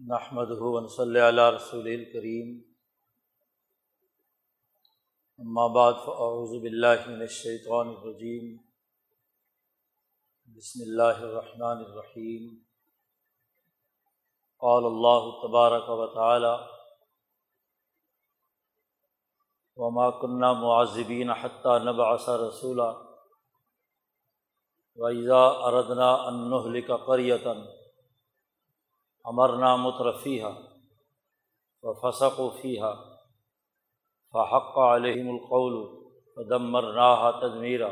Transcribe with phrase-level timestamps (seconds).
[0.00, 0.46] نحمد
[0.90, 2.50] صلی اللہ رسول الکریم
[5.38, 8.56] اما بعد فاعوذ باللہ من الشیطان الرجیم
[10.56, 12.46] بسم اللہ الرحمن الرحیم
[14.62, 16.54] قال اللہ تبارک و تعالی
[19.76, 22.92] وما كنا معذبین حتیٰ نبعث رسولا.
[24.96, 27.77] وإذا أردنا أن نهلك قرية
[29.28, 30.52] امرنا مترفیہ
[31.84, 32.92] و فسق و فیحہ
[34.34, 35.76] فحق علیہم القول
[36.36, 37.90] فدمر راہ تدمیرہ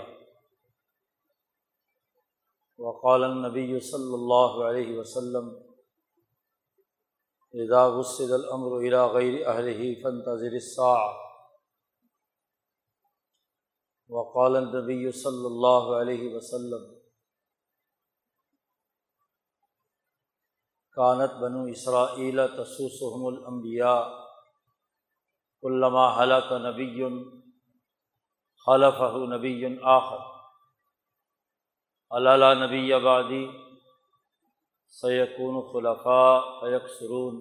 [2.78, 5.54] وقال النبی صلی اللہ علیہ وسلم
[7.54, 11.24] اذا وسد الامر الى غیر اہلہ فانتظر الساعة
[14.10, 16.84] وقال النبی صلی اللہ علیہ وسلم
[20.96, 24.02] کانت بنو اسرائیل تسوسحم الانبیاء
[25.62, 27.02] علامہ حلق نبی
[28.66, 29.00] خلف
[29.32, 30.22] نبی آخر.
[32.10, 33.44] علّہ نبی آبادی
[35.00, 37.40] سیقون خلفاء فیق سرون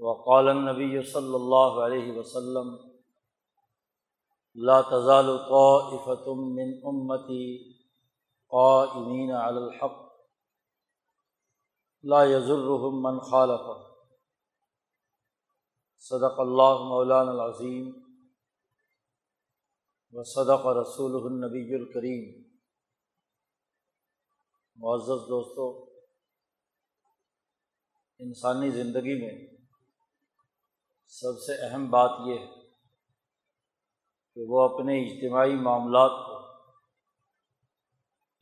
[0.00, 2.74] وقال نبی صلی اللہ علیہ وسلم
[4.56, 7.46] لا تزال طائفة من امتی
[8.52, 10.05] قائمین علی الحق.
[12.08, 13.84] لا یزرحم من خالف
[15.98, 17.88] صدق اللہ مولان العظیم
[20.12, 22.42] و صدق رسول النبی الکریم.
[24.76, 25.86] معزز دوستوں
[28.18, 29.56] انسانی زندگی میں
[31.04, 32.46] سب سے اہم بات یہ ہے
[34.34, 36.36] کہ وہ اپنے اجتماعی معاملات کو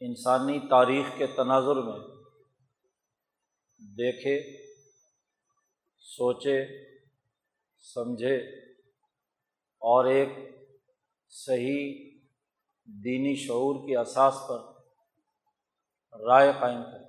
[0.01, 2.14] انسانی تاریخ کے تناظر میں
[3.99, 4.35] دیکھے،
[6.05, 6.57] سوچے،
[7.85, 8.37] سمجھے
[9.83, 10.29] اور ایک
[11.31, 11.93] صحیح
[12.89, 14.61] دینی شعور کی اساس پر
[16.21, 17.03] رائے قائم کرے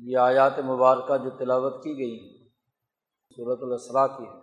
[0.00, 2.38] یہ آیات مبارکہ جو تلاوت کی گئی ہیں
[3.38, 4.38] صورت الاسرا کی ہے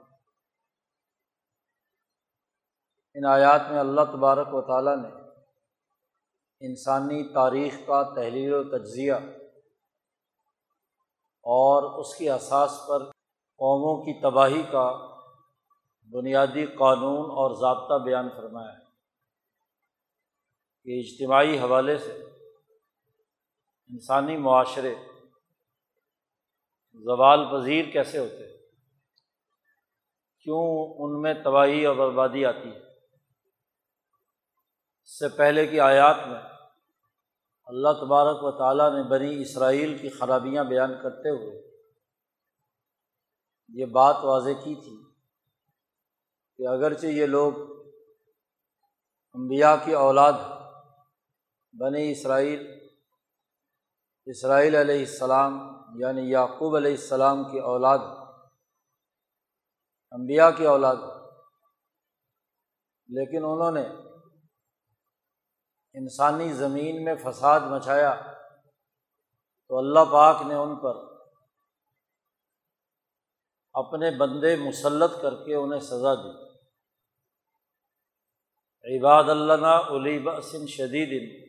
[3.15, 5.09] ان آیات میں اللہ تبارک و تعالیٰ نے
[6.61, 9.13] انسانی تاریخ کا تحریر و تجزیہ
[11.41, 13.03] اور اس کی اساس پر
[13.57, 15.17] قوموں کی تباہی کا
[16.13, 18.87] بنیادی قانون اور ضابطہ بیان فرمایا ہے۔
[20.83, 22.23] کہ اجتماعی حوالے سے
[23.89, 24.95] انسانی معاشرے
[26.93, 28.57] زوال پذیر کیسے ہوتے
[30.43, 32.79] کیوں ان میں تباہی اور بربادی آتی ہے؟
[35.03, 36.56] اس سے پہلے کی آیات میں
[37.69, 41.55] اللہ تبارک و تعالیٰ نے بنی اسرائیل کی خرابیاں بیان کرتے ہوئے
[43.69, 44.95] یہ بات واضح کی تھی
[46.59, 47.53] کہ اگرچہ یہ لوگ
[49.35, 50.33] انبیاء کی اولاد
[51.73, 52.65] بنی اسرائیل
[54.27, 55.59] اسرائیل علیہ السلام
[55.99, 57.99] یعنی یعقوب علیہ السلام کی اولاد،
[60.11, 60.95] انبیاء کی اولاد،
[63.09, 63.83] لیکن انہوں نے
[65.93, 68.15] انسانی زمین میں فساد مچایا
[69.67, 70.95] تو اللہ پاک نے ان پر
[73.73, 76.47] اپنے بندے مسلط کر کے انہیں سزا دی۔
[78.97, 81.43] عباد اللہ علی بسن شدید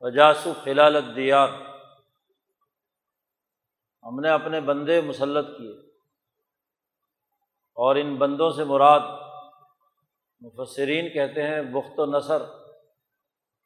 [0.00, 1.48] وجاسو خلال دیار
[4.02, 5.88] ہم نے اپنے بندے مسلط کیے
[7.74, 9.00] اور ان بندوں سے مراد
[10.40, 12.59] مفسرین کہتے ہیں بخت و نثر۔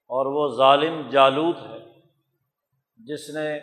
[0.06, 2.00] اور وہ ظالم جالوت ہے،
[2.96, 3.60] جس نے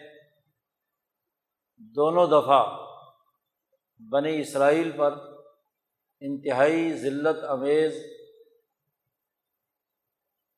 [1.78, 2.64] دونوں دفعہ
[4.12, 5.14] بنی اسرائیل پر
[6.20, 7.94] انتہائی ذلت، امیز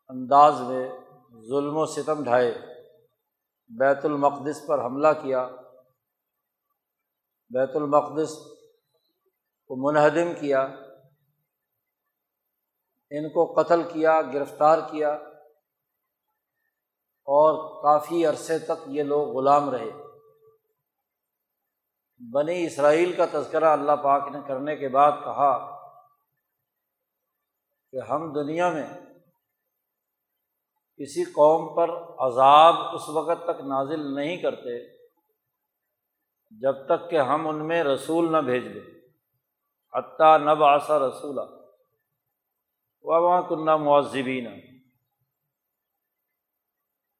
[0.08, 0.90] انداز میں
[1.50, 2.54] ظلم و ستم ڈھائے،
[3.68, 5.50] بیت المقدس پر حملہ کیا۔
[7.50, 8.34] بیت المقدس
[9.68, 10.62] کو منہدم کیا،
[13.10, 15.19] ان کو قتل کیا، گرفتار کیا۔
[17.24, 19.90] اور کافی عرصے تک یہ لوگ غلام رہے۔
[22.31, 25.78] بنی اسرائیل کا تذکرہ اللہ پاک نے کرنے کے بعد کہا
[27.92, 28.88] کہ ہم دنیا میں
[30.98, 34.98] کسی قوم پر عذاب اس وقت تک نازل نہیں کرتے
[36.52, 39.10] جب تک کہ ہم ان میں رسول نہ بھیج دیں۔
[39.94, 41.42] حتیٰ نب آسا رسولہ
[43.02, 44.73] وہاں کنہ معذبین۔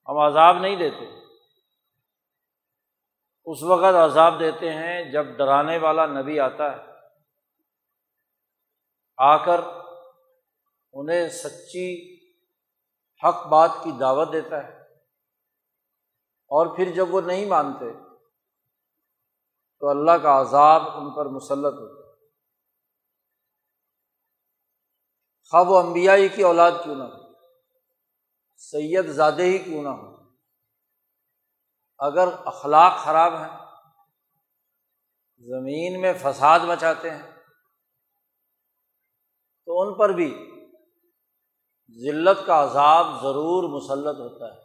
[0.10, 1.24] ہم عذاب نہیں دیتے۔
[3.46, 6.94] اس وقت عذاب دیتے ہیں جب ڈرانے والا نبی آتا ہے۔
[9.18, 9.62] آ کر
[10.94, 12.14] انہیں سچی
[13.28, 14.84] حق بات کی دعوت دیتا ہے۔
[16.48, 17.94] اور پھر جب وہ نہیں مانتے،
[19.80, 22.28] تو اللہ کا عذاب ان پر مسلط ہوتا ہے۔
[25.50, 27.23] خواب و امبیائی کی اولاد کیوں نہ ہو۔
[28.71, 30.13] سید زادے ہی کیوں نہ ہو؟
[31.98, 33.57] اگر اخلاق خراب ہیں،
[35.39, 37.31] زمین میں فساد مچاتے ہیں،
[39.65, 40.30] تو ان پر بھی
[42.04, 44.60] ذلت کا عذاب ضرور مسلط ہوتا ہے۔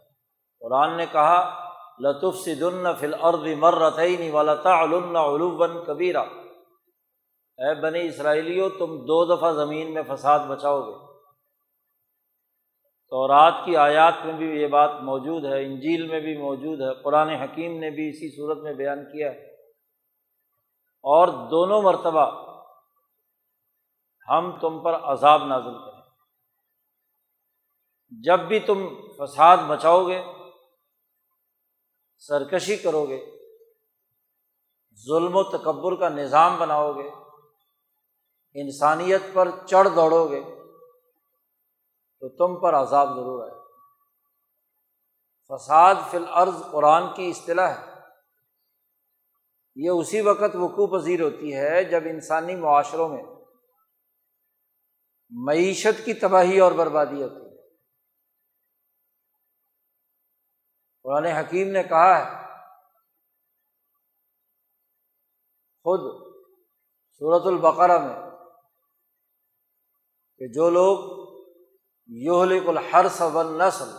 [0.61, 1.69] قرآن نے کہا
[1.99, 4.53] لطف صدن فل عرد مرتعین والا
[4.83, 6.23] علوبن کبیرہ
[7.59, 11.08] اے بنی اسرائیلیوں تم دو دفعہ زمین میں فساد بچاؤ گے۔
[13.09, 17.03] تو رات کی آیات میں بھی یہ بات موجود ہے، انجیل میں بھی موجود ہے،
[17.03, 19.53] قرآن حکیم نے بھی اسی صورت میں بیان کیا ہے۔
[21.03, 22.49] اور دونوں مرتبہ
[24.29, 26.01] ہم تم پر عذاب نازل کریں۔
[28.09, 30.23] جب بھی تم فساد بچاؤ گے،
[32.17, 33.25] سرکشی کرو گے،
[35.07, 37.09] ظلم و تکبر کا نظام بناؤ گے،
[38.53, 40.58] انسانیت پر چڑھ دوڑو گے
[42.19, 43.59] تو تم پر عذاب ضرور آئے۔
[45.47, 47.99] فساد فی الارض قرآن کی اصطلاح ہے۔
[49.75, 53.23] یہ اسی وقت وقوع پذیر ہوتی ہے جب انسانی معاشروں میں
[55.29, 57.67] معیشت کی تباہی اور بربادی ہوتی ہے۔
[61.03, 62.39] قرآن حکیم نے کہا ہے،
[65.83, 66.29] خود
[67.11, 68.29] صورت البقرہ میں
[70.37, 71.18] کہ جو لوگ
[72.11, 73.89] یہلک الحرس و نسل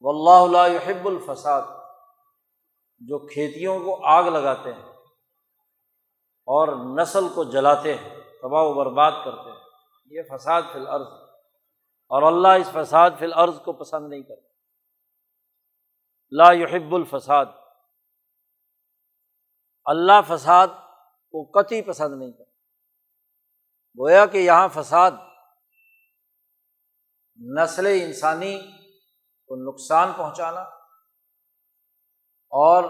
[0.00, 1.62] و اللہ یحب الفساد،
[2.98, 4.92] جو کھیتیوں کو آگ لگاتے ہیں
[6.46, 9.58] اور نسل کو جلاتے ہیں، تباہ و برباد کرتے ہیں۔
[10.06, 11.06] یہ فساد فی الارض
[12.08, 14.48] اور اللہ اس فساد فی الارض کو پسند نہیں کرتا۔
[16.30, 17.46] لا یحب الفساد۔
[19.84, 20.68] اللہ فساد
[21.30, 22.50] کو قطعی پسند نہیں کرتا۔
[23.98, 25.10] گویا کہ یہاں فساد
[27.46, 28.60] نسل انسانی
[29.46, 30.60] کو نقصان پہنچانا
[32.50, 32.84] اور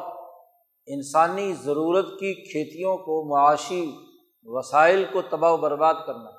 [0.86, 3.92] انسانی ضرورت کی کھیتیوں کو، معاشی
[4.42, 6.30] وسائل کو تباہ و برباد کرنا۔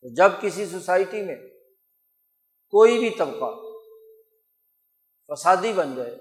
[0.00, 1.36] تو جب کسی سوسائٹی میں
[2.70, 3.80] کوئی بھی طبقہ
[5.28, 6.16] فسادی بن جائے،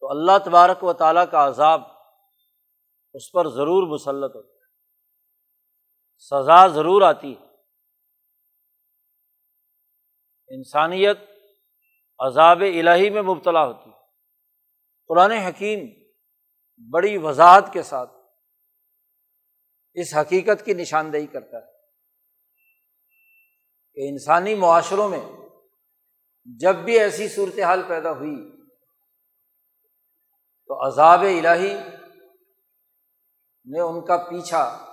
[0.00, 1.82] تو اللہ تبارک و تعالیٰ کا عذاب
[3.14, 4.70] اس پر ضرور مسلط ہوتا ہے۔
[6.18, 7.51] سزا ضرور آتی ہے۔
[10.54, 11.18] انسانیت
[12.18, 13.90] عذاب الہی میں مبتلا ہوتی
[15.08, 15.86] قرآن حکیم
[16.90, 18.10] بڑی وضاحت کے ساتھ
[19.94, 21.70] اس حقیقت کی نشاندہی کرتا ہے
[23.94, 25.20] کہ انسانی معاشروں میں
[26.60, 28.66] جب بھی ایسی صورتحال پیدا ہوئی
[30.66, 31.74] تو عذاب الہی
[33.64, 34.86] نے ان کا پیچھا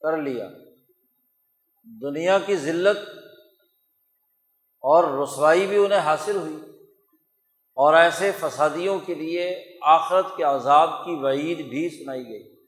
[0.00, 0.48] کر لیا۔
[2.02, 3.21] دنیا کی ذلت
[4.82, 6.56] اور رسوائی بھی انہیں حاصل ہوئی۔
[7.74, 12.66] اور ایسے فسادیوں کے لیے آخرت کے عذاب کی وعید بھی سنائی گئی۔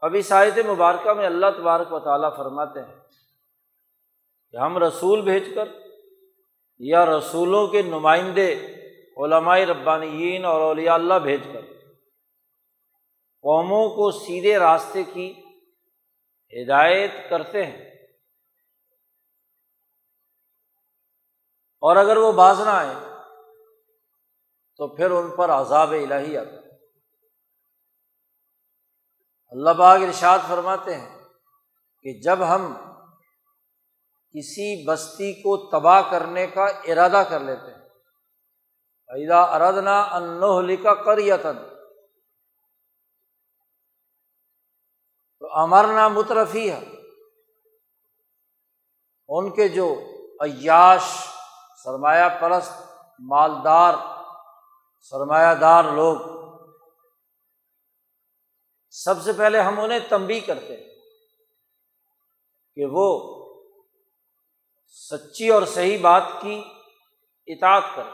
[0.00, 2.94] ابھی ساحت مبارکہ میں اللہ تبارک و تعالیٰ فرماتے ہیں
[4.50, 5.68] کہ ہم رسول بھیج کر
[6.78, 8.54] یا رسولوں کے نمائندے،
[9.16, 11.60] علماء ربانیین اور اولیاء اللہ بھیج کر
[13.42, 15.34] قوموں کو سیدھے راستے کی
[16.62, 17.97] ہدایت کرتے ہیں۔
[21.82, 22.94] اور اگر وہ باز نہ آئے،
[24.80, 26.56] تو پھر ان پر عذاب الہی آتا
[29.52, 31.18] اللہ باغ ارشاد فرماتے ہیں
[32.02, 32.72] کہ جب ہم
[34.34, 37.86] کسی بستی کو تباہ کرنے کا ارادہ کر لیتے ہیں
[39.10, 41.56] ایدا اردنا انوہ کا کر یتن
[45.38, 46.84] تو امرنا مترفی ہے
[49.28, 49.88] ان کے جو
[50.40, 51.02] عیاش
[51.84, 52.82] سرمایہ پرست
[53.18, 53.94] مالدار،
[55.00, 56.38] سرمایہ دار لوگ۔
[58.90, 60.94] سب سے پہلے ہم انہیں تنبی کرتے ہیں
[62.74, 63.08] کہ وہ
[64.86, 66.64] سچی اور صحیح بات کی
[67.46, 68.10] اطاعت کرے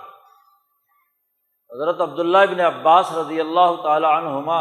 [1.74, 4.60] حضرت عبداللہ ابن عباس رضی اللہ تعالی عنہما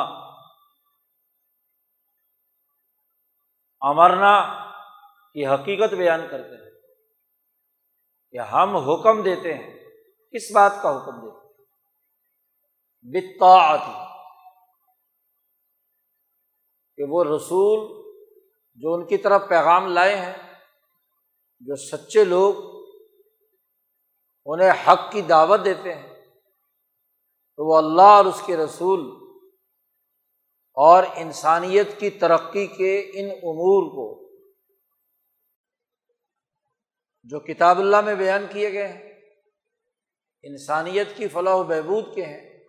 [3.81, 4.36] امرنا
[5.33, 6.73] کی حقیقت بیان کرتے ہیں۔
[8.34, 9.72] کہ ہم حکم دیتے ہیں،
[10.34, 11.42] کس بات کا حکم دیتے
[13.06, 13.75] بتا
[16.98, 17.80] کہ وہ رسول
[18.82, 20.34] جو ان کی طرف پیغام لائے ہیں،
[21.62, 22.54] جو سچے لوگ
[24.48, 26.08] انہیں حق کی دعوت دیتے ہیں،
[27.60, 29.06] تو وہ اللہ اور اس کے رسول
[30.78, 34.23] اور انسانیت کی ترقی کے ان امور کو
[37.24, 39.13] جو کتاب اللہ میں بیان کیے گئے ہیں،
[40.44, 42.63] انسانیت کی فلاح و بہبود کے ہیں،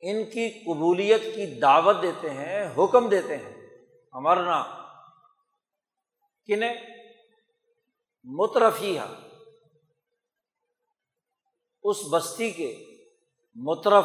[0.00, 3.56] ان کی قبولیت کی دعوت دیتے ہیں، حکم دیتے ہیں۔
[4.12, 4.62] امرنا
[6.46, 6.74] کنہیں
[8.24, 8.98] مترفی
[11.82, 12.84] اس بستی کے
[13.54, 14.04] مترف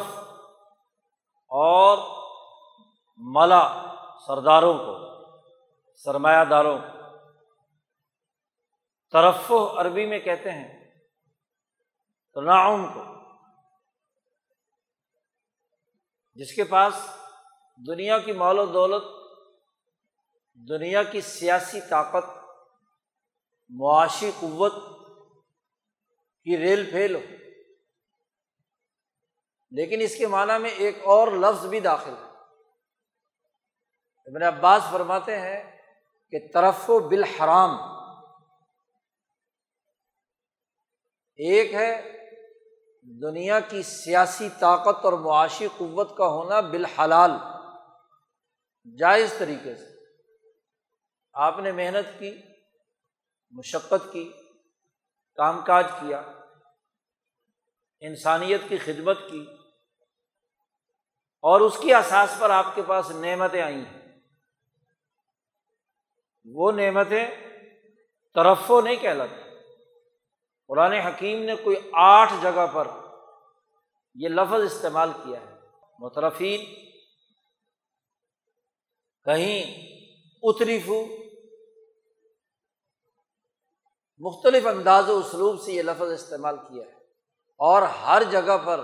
[1.50, 1.98] اور
[3.16, 3.94] ملا
[4.26, 4.94] سرداروں کو،
[5.96, 6.95] سرمایہ داروں کو۔
[9.12, 10.90] طرف عربی میں کہتے ہیں
[12.34, 13.02] تناؤم کو۔
[16.34, 16.94] جس کے پاس
[17.86, 19.02] دنیا کی مال و دولت،
[20.54, 22.30] دنیا کی سیاسی طاقت،
[23.68, 24.72] معاشی قوت
[26.44, 27.20] کی ریل پھیل ہو۔
[29.70, 32.30] لیکن اس کے معنی میں ایک اور لفظ بھی داخل ہے۔
[34.26, 35.78] ابن عباس فرماتے ہیں
[36.30, 37.95] کہ طرف و بالحرام
[41.36, 42.12] ایک ہے
[43.02, 47.30] دنیا کی سیاسی طاقت اور معاشی قوت کا ہونا بالحلال،
[48.98, 50.04] جائز طریقے سے۔
[51.32, 52.42] آپ نے محنت کی،
[53.50, 54.32] مشقت کی،
[55.34, 56.22] کام کاج کیا،
[58.00, 59.46] انسانیت کی خدمت کی،
[61.42, 64.20] اور اس کی احساس پر آپ کے پاس نعمتیں آئی ہیں۔
[66.44, 67.26] وہ نعمتیں
[68.34, 69.45] طرفوں نہیں کہلاتی۔
[70.68, 72.88] قرآن حکیم نے کوئی آٹھ جگہ پر
[74.14, 75.56] یہ لفظ استعمال کیا ہے۔
[75.98, 76.64] مترفین،
[79.24, 79.86] کہیں
[80.42, 81.04] اتریفو،
[84.18, 86.96] مختلف انداز و اسلوب سے یہ لفظ استعمال کیا ہے۔
[87.58, 88.80] اور ہر جگہ پر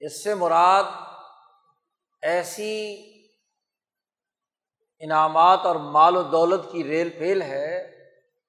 [0.00, 0.84] اس سے مراد
[2.22, 2.94] ایسی
[4.98, 8.01] انعامات اور مال و دولت کی ریل پھیل ہے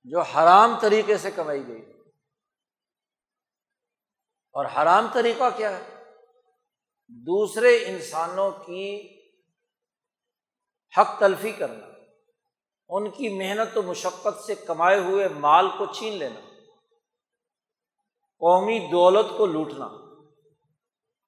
[0.04, 1.94] جو حرام طریقے سے کمائی گئی۔
[4.52, 6.04] اور حرام طریقہ کیا ہے؟
[7.08, 9.10] دوسرے انسانوں کی
[10.98, 11.86] حق تلفی کرنا،
[12.90, 16.40] ان کی محنت و مشقت سے کمائے ہوئے مال کو چھین لینا،
[18.40, 19.90] قومی دولت کو لوٹنا،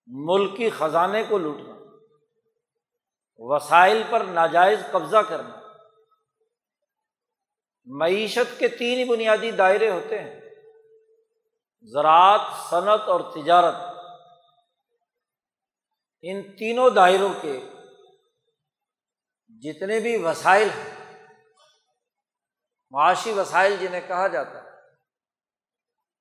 [0.08, 1.76] ملکی خزانے کو لوٹنا،
[3.38, 5.55] وسائل پر ناجائز قبضہ کرنا
[7.86, 10.42] معیشت کے تین بنیادی دائرے ہوتے ہیں۔
[11.82, 13.76] زراعت، صنعت اور تجارت۔
[16.22, 17.60] ان تینوں دائروں کے
[19.48, 21.24] جتنے بھی وسائل ہیں،
[22.92, 24.70] معاشی وسائل جنہیں کہا جاتا ہے،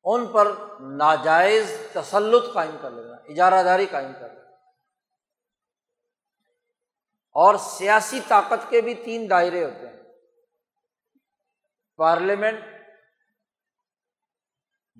[0.04, 0.46] ان پر
[0.80, 4.50] ناجائز تسلط قائم کر لینا اجارہ داری قائم کر لینا۔
[7.30, 9.93] اور سیاسی طاقت کے بھی تین دائرے ہوتے ہیں۔
[11.98, 12.64] پارلیمنٹ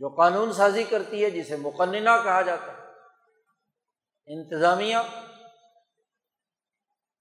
[0.01, 2.83] جو قانون سازی کرتی ہے، جسے مقننہ کہا جاتا ہے،
[4.29, 4.99] انتظامیہ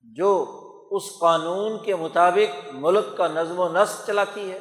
[0.05, 0.31] جو
[0.91, 4.59] اس قانون کے مطابق ملک کا نظم و نسق چلاتی ہے،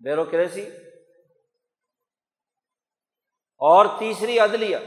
[0.00, 0.66] بیوروکریسی،
[3.60, 4.78] اور تیسری عدلیہ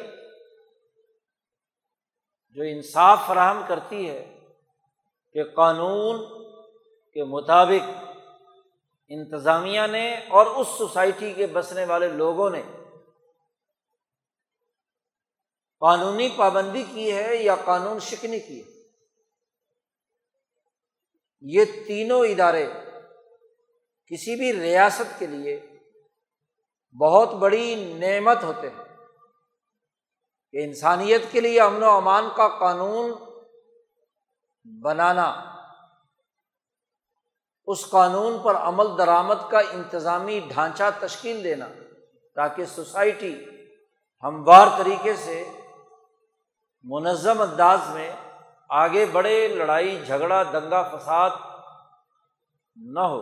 [2.57, 4.21] جو انصاف فراہم کرتی ہے
[5.35, 6.23] کہ قانون
[7.15, 7.83] کے مطابق
[9.07, 12.61] انتظامیہ نے اور اس سوسائٹی کے بسنے والے لوگوں نے
[15.79, 18.71] قانونی پابندی کی ہے یا قانون شکنی کی ہے؟
[21.39, 22.67] یہ تینوں ادارے
[24.05, 25.77] کسی بھی ریاست کے لیے
[26.99, 28.83] بہت بڑی نعمت ہوتے ہیں
[30.51, 33.11] کہ انسانیت کے لیے امن و امان کا قانون
[34.81, 35.52] بنانا
[37.67, 41.67] اس قانون پر عمل درآمد کا انتظامی ڈھانچہ تشکیل دینا
[42.35, 43.45] تاکہ سوسائٹی
[44.23, 45.43] ہموار طریقے سے
[46.83, 48.11] منظم انداز میں
[48.69, 51.29] آگے بڑھے، لڑائی، جھگڑا، دنگا فساد
[52.75, 53.21] نہ ہو۔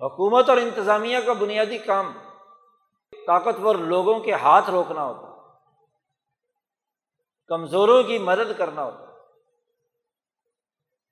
[0.00, 2.12] حکومت اور انتظامیہ کا بنیادی کام
[3.26, 5.56] طاقتور لوگوں کے ہاتھ روکنا ہوتا،
[7.46, 9.07] کمزوروں کی مدد کرنا ہوتا۔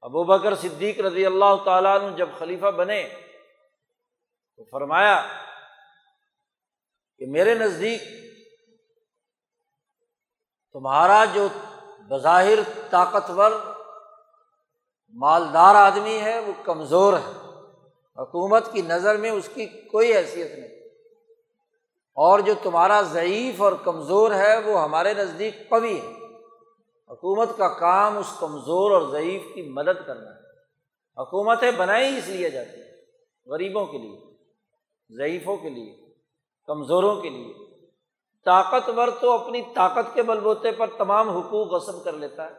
[0.07, 3.09] ابو بکر صدیق رضی اللہ تعالیٰ نے جب خلیفہ بنے
[4.57, 5.27] تو فرمایا
[7.19, 8.03] کہ میرے نزدیک
[10.73, 11.49] تمہارا جو
[11.99, 12.59] بظاہر
[12.91, 13.51] طاقتور
[15.09, 17.33] مالدار آدمی ہے وہ کمزور ہے۔
[18.23, 20.89] حکومت کی نظر میں اس کی کوئی حیثیت نہیں۔
[22.15, 26.26] اور جو تمہارا ضعیف اور کمزور ہے وہ ہمارے نزدیک قوی ہے۔
[27.11, 30.41] حکومت کا کام اس کمزور اور ضعیف کی مدد کرنا ہے۔
[31.23, 32.93] حکومتیں بنائی اس لیے جاتی ہیں،
[33.47, 34.21] غریبوں کے لیے،
[35.11, 36.15] ضعیفوں کے لیے،
[36.67, 37.55] کمزوروں کے لیے۔
[38.45, 42.55] طاقتور تو اپنی طاقت کے بل بوتے پر تمام حقوق غصب کر لیتا ہے۔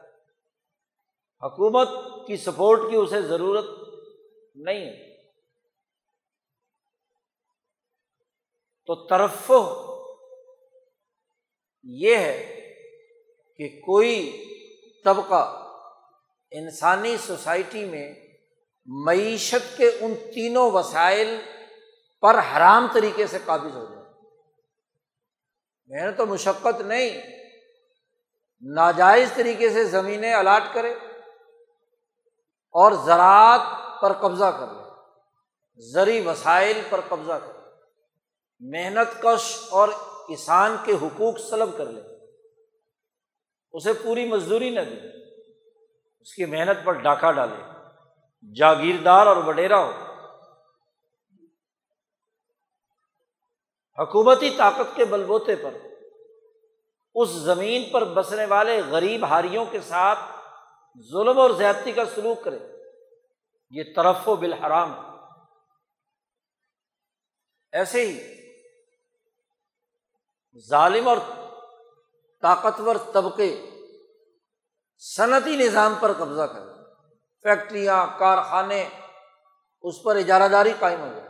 [1.44, 1.90] حکومت
[2.28, 3.66] کی سپورٹ کی اسے ضرورت
[4.56, 5.18] نہیں ہے۔
[8.86, 9.52] تو ترف
[11.84, 12.54] یہ ہے
[13.58, 14.44] کہ کوئی
[15.06, 15.64] طبقہ
[16.52, 18.14] انسانی سوسائٹی میں
[18.86, 21.42] معیشت کے ان تینوں وسائل
[22.22, 23.98] پر حرام طریقے سے قابض ہو جائے۔
[25.88, 27.22] محنت و مشقت نہیں،
[28.62, 30.94] ناجائز طریقے سے زمینیں الاٹ کرے
[32.72, 33.62] اور زراعت
[34.02, 34.84] پر قبضہ کر لے،
[35.92, 37.70] زرعی وسائل پر قبضہ کر لے،
[38.60, 39.90] محنت کش اور
[40.30, 42.17] کسان کے حقوق سلب کر لے۔
[43.78, 45.08] اسے پوری مزدوری نہ دے
[46.20, 47.56] اس کی محنت پر ڈاکہ ڈالے۔
[48.56, 49.92] جاگیردار اور وڈیرا ہو۔
[54.02, 55.74] حکومتی طاقت کے بلبوتے پر۔
[57.16, 60.20] اس زمین پر بسنے والے غریب ہاریوں کے ساتھ
[61.12, 62.58] ظلم اور زیادتی کا سلوک کرے۔
[63.70, 64.94] یہ طرف و بالحرام۔
[67.72, 68.20] ایسے ہی
[70.60, 71.18] ظالم اور
[72.42, 73.70] طاقتور طبقے
[74.98, 76.84] صنعتی نظام پر قبضہ کریں
[77.44, 78.90] فیکٹریاں، کارخانے،
[79.82, 81.28] اس پر اجارہ داری قائم ہو جائے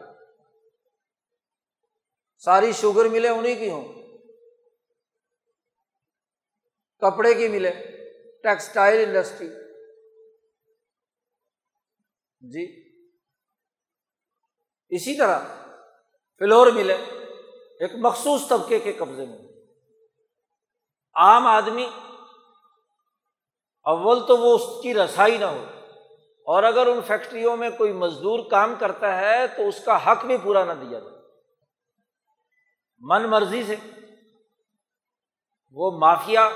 [2.37, 3.87] ساری شوگر ملے انہیں کی ہوں۔
[6.97, 7.71] کپڑے کی ملے
[8.43, 9.49] ٹیکسٹائل انڈسٹری۔
[12.39, 12.87] جی۔
[14.89, 15.39] اسی طرح
[16.39, 16.95] فلور ملے
[17.79, 19.46] ایک مخصوص طبقے کے قبضے میں۔
[21.17, 21.89] عام آدمی،
[23.83, 25.65] اول تو وہ اس کی رسائی نہ ہو۔
[26.45, 30.37] اور اگر ان فیکٹریوں میں کوئی مزدور کام کرتا ہے تو اس کا حق بھی
[30.43, 31.17] پورا نہ دیا جائے۔
[32.99, 33.75] من مرضی سے۔
[35.71, 36.49] وہ مافیا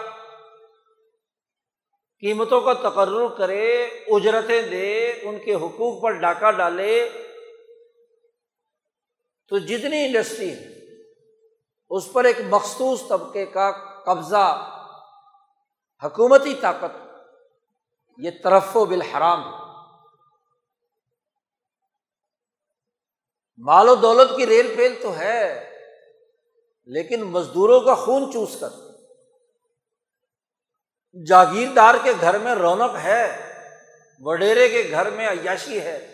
[2.19, 7.09] قیمتوں کا تقرر کرے، اجرتیں دے، ان کے حقوق پر ڈاکہ ڈالے۔
[9.47, 10.67] تو جتنی انڈسٹری ہے،
[11.89, 14.67] اس پر ایک مخصوص طبقے کا قبضہ،
[16.03, 16.97] حکومتی طاقت،
[18.17, 19.59] یہ طرف و بالحرام ہے۔
[23.57, 25.71] مال و دولت کی ریل پھیل تو ہے،
[26.85, 28.69] لیکن مزدوروں کا خون چوس کر۔
[31.27, 33.51] جاگیردار کے گھر میں رونق ہے،
[34.19, 36.07] وڈیرے کے گھر میں عیاشی ہے،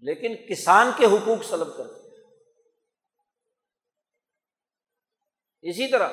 [0.00, 1.98] لیکن کسان کے حقوق سلب کرتے
[5.62, 6.08] اسی طرح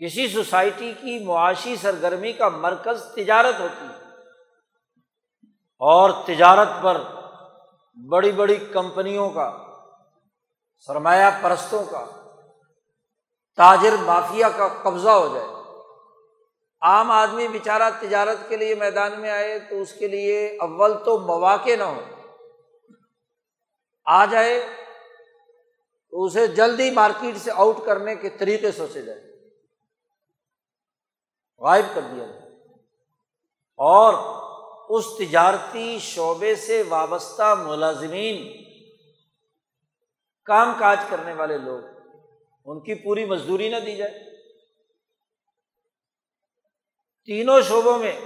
[0.00, 4.00] کسی سوسائٹی کی معاشی سرگرمی کا مرکز تجارت ہوتی ہے۔
[5.78, 7.00] اور تجارت پر
[8.08, 9.56] بڑی بڑی کمپنیوں کا،
[10.86, 12.04] سرمایہ پرستوں کا،
[13.56, 15.46] تاجر مافیا کا قبضہ ہو جائے۔
[16.80, 21.18] عام آدمی بیچارہ تجارت کے لیے میدان میں آئے تو اس کے لیے اول تو
[21.18, 22.00] مواقع نہ ہو
[24.04, 24.66] آ جائے
[26.10, 29.29] تو اسے جلدی مارکیٹ سے آؤٹ کرنے کے طریقے سوچے جائے
[31.60, 32.40] غائب کر دیا جائے
[33.78, 34.14] اور
[34.88, 38.64] اس تجارتی شعبے سے وابستہ ملازمین،
[40.44, 41.80] کام کاج کرنے والے لوگ،
[42.64, 44.18] ان کی پوری مزدوری نہ دی جائے۔
[47.24, 48.20] تینوں شعبوں میں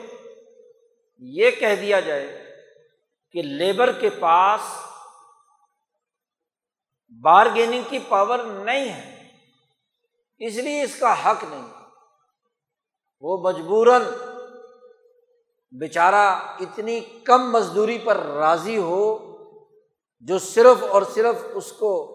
[1.19, 2.55] یہ کہہ دیا جائے
[3.33, 4.61] کہ لیبر کے پاس
[7.23, 9.29] بارگیننگ کی پاور نہیں ہے،
[10.39, 11.84] اس لیے اس کا حق نہیں۔
[13.27, 14.03] وہ مجبوراً
[15.73, 19.19] بیچارہ اتنی کم مزدوری پر راضی ہو
[20.21, 22.15] جو صرف اور صرف اس کو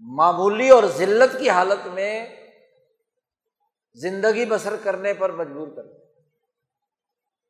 [0.00, 2.26] معمولی اور ذلت کی حالت میں
[3.94, 5.82] زندگی بسر کرنے پر مجبور کر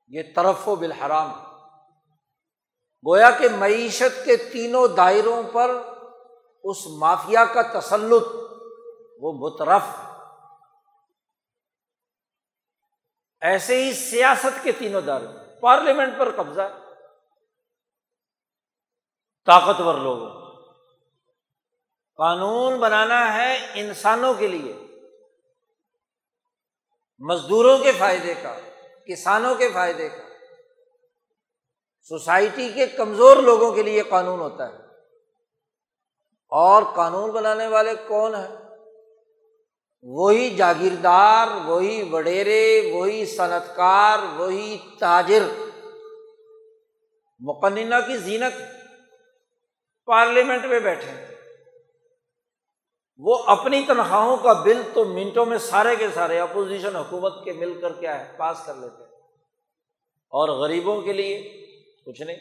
[0.08, 1.30] یہ طرف و بالحرام۔
[3.06, 5.82] گویا کہ معیشت کے تینوں دائروں پر
[6.64, 8.26] اس مافیا کا تسلط
[9.20, 10.07] وہ مترف۔
[13.40, 16.78] ایسے ہی سیاست کے تینوں دائرے پارلیمنٹ پر قبضہ،
[19.46, 20.48] طاقتور لوگوں
[22.16, 24.86] قانون بنانا ہے انسانوں کے لیے،
[27.18, 28.58] مزدوروں کے فائدے کا،
[29.06, 30.22] کسانوں کے فائدے کا۔
[32.00, 34.78] سوسائٹی کے کمزور لوگوں کے لیے قانون ہوتا ہے۔
[36.48, 38.67] اور قانون بنانے والے کون ہیں؟
[40.02, 45.42] وہی جاگیردار، وہی وڈیرے، وہی صنعت کار وہی تاجر۔
[47.40, 48.62] مقننہ کی زینت
[50.06, 51.34] پارلیمنٹ میں بیٹھے۔
[53.18, 57.80] وہ اپنی تنخواہوں کا بل تو منٹوں میں سارے کے سارے اپوزیشن حکومت کے مل
[57.80, 59.02] کر کیا ہے پاس کر لیتے۔
[60.28, 61.36] اور غریبوں کے لیے
[62.06, 62.36] کچھ نہیں۔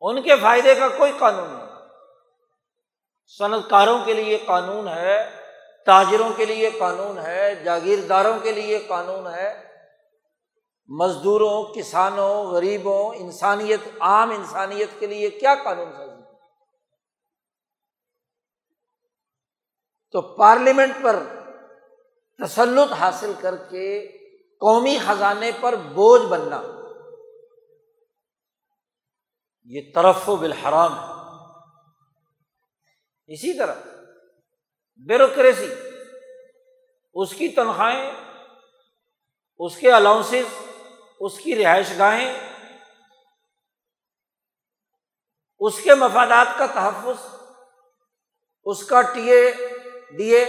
[0.00, 1.73] ان کے فائدے کا کوئی قانون نہیں۔
[3.26, 5.30] صنعت کاروں کے لیے قانون ہے،
[5.86, 9.64] تاجروں کے لیے قانون ہے، جاگیرداروں کے لیے قانون ہے۔
[10.86, 16.22] مزدوروں، کسانوں، غریبوں، انسانیت، عام انسانیت کے لیے کیا قانون سازی؟
[20.12, 21.16] تو پارلیمنٹ پر
[22.46, 24.18] تسلط حاصل کر کے
[24.60, 26.62] قومی خزانے پر بوجھ بننا،
[29.64, 31.13] یہ طرف و بالحرام ہے۔
[33.28, 33.74] اسی طرح
[34.96, 35.74] بیوروکریسی،
[37.14, 38.10] اس کی تنخواہیں،
[39.58, 40.54] اس کے الاؤنسز
[41.20, 42.32] اس کی رہائش گاہیں،
[45.60, 47.26] اس کے مفادات کا تحفظ،
[48.64, 49.50] اس کا ٹی اے
[50.16, 50.44] ڈی اے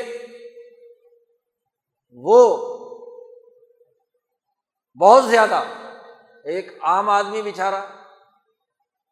[2.12, 2.42] وہ
[5.00, 5.64] بہت زیادہ
[6.44, 7.86] ایک عام آدمی بچارا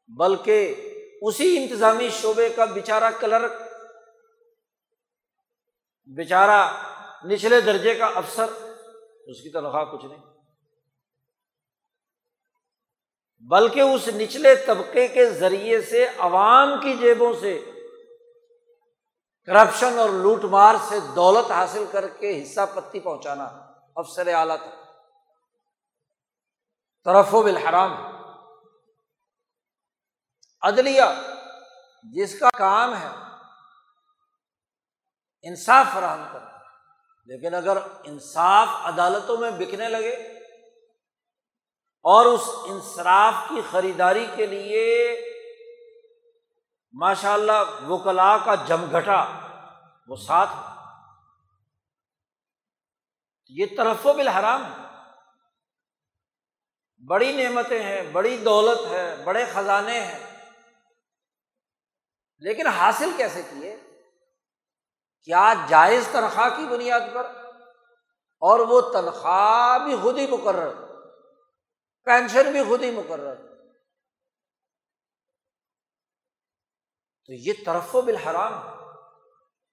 [0.08, 0.76] بلکہ
[1.26, 3.52] اسی انتظامی شعبے کا بےچارا کلرک
[6.16, 6.72] بےچارا
[7.26, 8.46] نچلے درجے کا افسر،
[9.26, 10.24] اس کی تنخواہ کچھ نہیں۔
[13.40, 17.72] بلکہ اس نچلے طبقے کے ذریعے سے عوام کی جیبوں سے
[19.46, 23.44] کرپشن اور لوٹ مار سے دولت حاصل کر کے حصہ پتی پہنچانا
[23.96, 24.94] افسر اعلیٰ تھا۔
[27.06, 28.13] طرف و بالحرام۔
[30.64, 31.02] عدلیہ،
[32.04, 33.08] جس کا کام ہے
[35.42, 36.54] انصاف فراہم کرنا۔
[37.26, 40.14] لیکن اگر انصاف عدالتوں میں بکنے لگے
[42.04, 45.20] اور اس انصراف کی خریداری کے لیے
[46.94, 49.26] ماشاء اللہ وکلا کا جمگھٹا
[50.08, 50.50] وہ ساتھ
[53.50, 54.84] یہ طرف و بالحرام ہے۔
[57.08, 60.23] بڑی نعمتیں ہیں، بڑی دولت ہے، بڑے خزانے ہیں۔
[62.44, 63.76] لیکن حاصل کیسے کیے؟
[65.24, 67.26] کیا جائز تنخواہ کی بنیاد پر؟
[68.40, 70.74] اور وہ تنخواہ بھی خود ہی مقرر،
[72.04, 73.36] پینشن بھی خود ہی مقرر۔
[77.26, 78.54] تو یہ طرف و بالحرام۔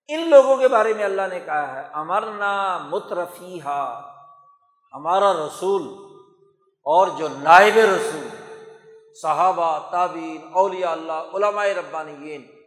[0.08, 5.82] ان لوگوں کے بارے میں اللہ نے کہا ہے، امرنا مترفی ہمارا رسول
[6.82, 8.28] اور جو نائب رسول،
[9.22, 12.59] صحابہ تعبین اولیاء اللہ، علماء ربانیین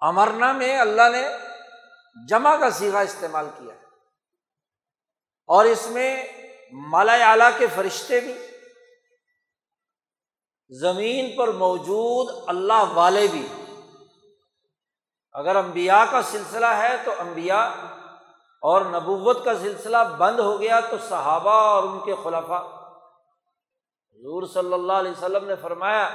[0.00, 1.22] امرنا میں اللہ نے
[2.28, 3.74] جمع کا سیگا استعمال کیا
[5.48, 6.26] اور اس میں
[6.72, 8.34] مالا اعلیٰ کے فرشتے بھی،
[10.70, 13.46] زمین پر موجود اللہ والے بھی۔
[15.32, 17.60] اگر امبیا کا سلسلہ ہے تو امبیا
[18.62, 22.62] اور نبوت کا سلسلہ بند ہو گیا تو صحابہ اور ان کے خلافہ
[24.12, 26.08] حضور صلی اللہ علیہ وسلم نے فرمایا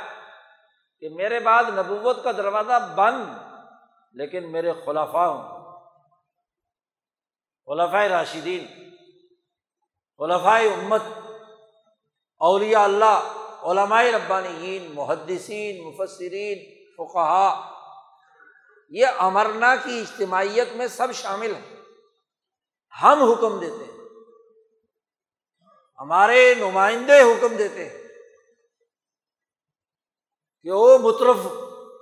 [0.99, 3.50] کہ میرے بعد نبوت کا دروازہ بند۔
[4.11, 5.61] لیکن میرے خلافہ ہوں۔
[7.65, 8.67] خلافۂ راشدین
[10.17, 11.01] خلفۂ امت،
[12.39, 17.71] اولیاء اللہ، علماء ربانیین، محدثین، مفسرین فقہا
[18.89, 21.75] یہ امرنا کی اجتماعیت میں سب شامل ہیں۔
[23.03, 23.91] ہم حکم دیتے ہیں۔
[25.99, 28.07] ہمارے نمائندے حکم دیتے ہیں۔
[30.63, 31.35] کہ او مترف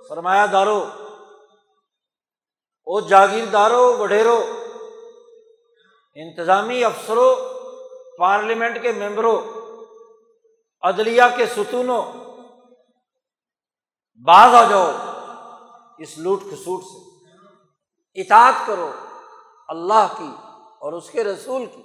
[0.08, 0.88] سرمایہ دارو
[2.90, 4.44] او جاگیردارو، وڈیرو،
[6.14, 7.34] انتظامی افسروں
[8.18, 9.38] پارلیمنٹ کے ممبروں
[10.82, 12.12] عدلیہ کے ستونوں
[14.26, 14.90] باز آ جاؤ
[15.98, 17.24] اس لوٹ کھسوٹ سے۔
[18.20, 18.90] اطاعت کرو
[19.68, 20.30] اللہ کی
[20.78, 21.82] اور اس کے رسول کی۔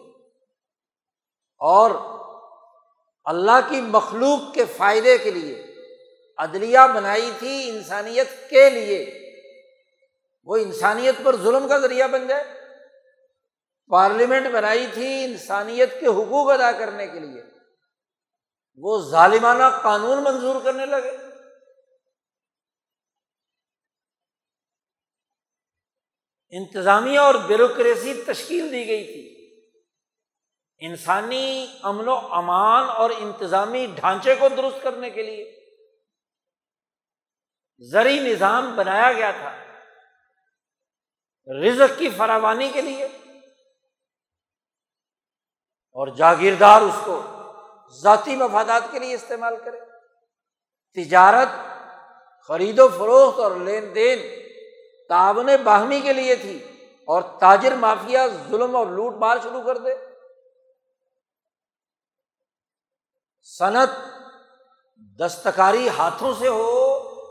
[1.60, 1.91] اور
[3.24, 5.76] اللہ کی مخلوق کے فائدے کے لیے،
[6.38, 9.25] عدلیہ بنائی تھی انسانیت کے لیے۔
[10.46, 12.44] وہ انسانیت پر ظلم کا ذریعہ بن جائے
[13.88, 17.44] پارلیمنٹ بنائی تھی انسانیت کے حقوق ادا کرنے کے لیے۔
[18.76, 21.18] وہ ظالمانہ قانون منظور کرنے لگے۔
[26.50, 29.36] انتظامیہ اور بیوروکریسی تشکیل دی گئی تھی۔
[30.78, 35.60] انسانی امن و امان اور انتظامی ڈھانچے کو درست کرنے کے لیے۔
[37.80, 39.64] زرعی نظام بنایا گیا تھا۔
[41.48, 43.06] رزق کی فراوانی کے لیے
[45.92, 47.22] اور جاگیردار اس کو
[48.02, 49.80] ذاتی مفادات کے لیے استعمال کرے۔
[50.94, 51.48] تجارت،
[52.48, 54.20] خرید و فروخت اور لین دین
[55.10, 56.58] تعاون باہمی کے لیے تھی
[57.06, 59.96] اور تاجر مافیا ظلم اور لوٹ مار شروع کر دے۔
[63.42, 63.90] صنعت
[65.20, 66.72] دستکاری ہاتھوں سے ہو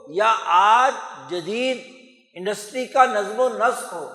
[0.08, 0.94] یا آج
[1.30, 1.93] جدید
[2.34, 4.08] انڈسٹری کا نظم و نسق ہو،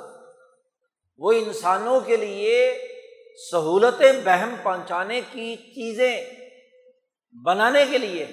[1.18, 2.58] وہ انسانوں کے لیے
[3.52, 6.26] سہولتیں بہم پہنچانے کی چیزیں
[7.46, 8.26] بنانے کے لیے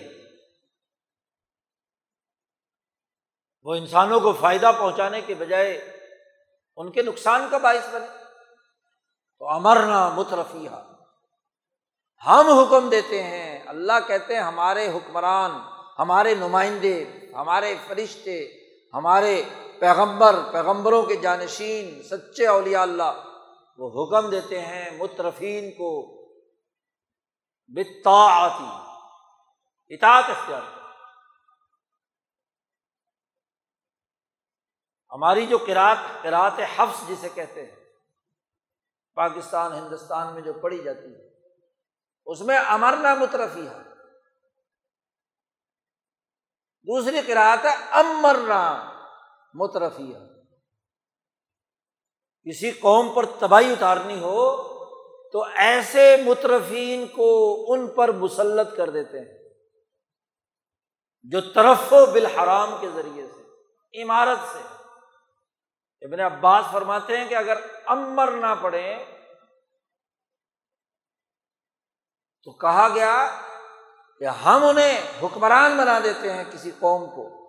[3.65, 5.73] وہ انسانوں کو فائدہ پہنچانے کے بجائے
[6.77, 8.07] ان کے نقصان کا باعث بنے۔
[9.39, 10.69] تو امرنا مترفیہ
[12.27, 15.51] ہم حکم دیتے ہیں، اللہ کہتے ہیں ہمارے حکمران،
[15.99, 18.37] ہمارے نمائندے، ہمارے فرشتے،
[18.95, 19.43] ہمارے
[19.81, 23.25] پیغمبر، پیغمبروں کے جانشین، سچے اولیاء اللہ،
[23.79, 25.91] وہ حکم دیتے ہیں مترفین کو
[27.67, 28.69] بتا آتی
[29.95, 30.75] اطاعت اختیار کر
[35.13, 37.77] ہماری جو کراط کراط حفظ جسے کہتے ہیں،
[39.15, 41.29] پاکستان، ہندوستان میں جو پڑھی جاتی ہے،
[42.27, 43.83] اس میں امرنا مترفی ہے۔
[46.87, 48.63] دوسری قرآت ہے، امرنا
[49.57, 50.37] مترفی ہے
[52.51, 54.77] کسی قوم پر تباہی اتارنی ہو
[55.33, 57.27] تو ایسے مترفین کو
[57.73, 59.39] ان پر مسلط کر دیتے ہیں
[61.23, 64.59] جو طرف و بالحرام کے ذریعے سے، عمارت سے۔
[66.07, 69.05] ابن عباس فرماتے ہیں کہ اگر امر نہ پڑے
[72.45, 73.41] تو کہا گیا
[74.19, 77.46] کہ ہم انہیں حکمران بنا دیتے ہیں کسی قوم کو۔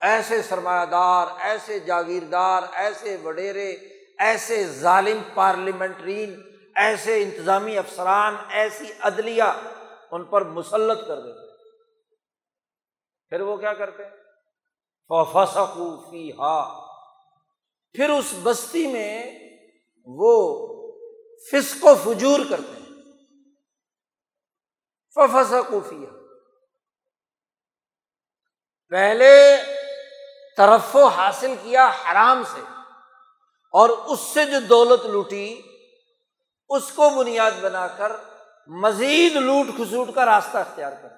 [0.00, 3.70] ایسے سرمایہ دار ایسے جاگیردار، ایسے وڈیرے،
[4.18, 6.42] ایسے ظالم پارلیمنٹرین،
[6.74, 9.44] ایسے انتظامی افسران، ایسی عدلیہ
[10.10, 11.46] ان پر مسلط کر دیتے
[13.28, 14.02] پھر وہ کیا کرتے
[16.10, 16.82] فی ہا
[17.92, 19.38] پھر اس بستی میں
[20.04, 20.32] وہ
[21.52, 22.86] فسق و فجور کرتے ہیں۔
[25.16, 26.06] ففسقوفیہ
[28.88, 29.56] پہلے
[30.56, 32.60] طرف حاصل کیا حرام سے
[33.72, 35.62] اور اس سے جو دولت لوٹی،
[36.68, 38.12] اس کو بنیاد بنا کر
[38.66, 41.16] مزید لوٹ کھسوٹ کا راستہ اختیار کرتے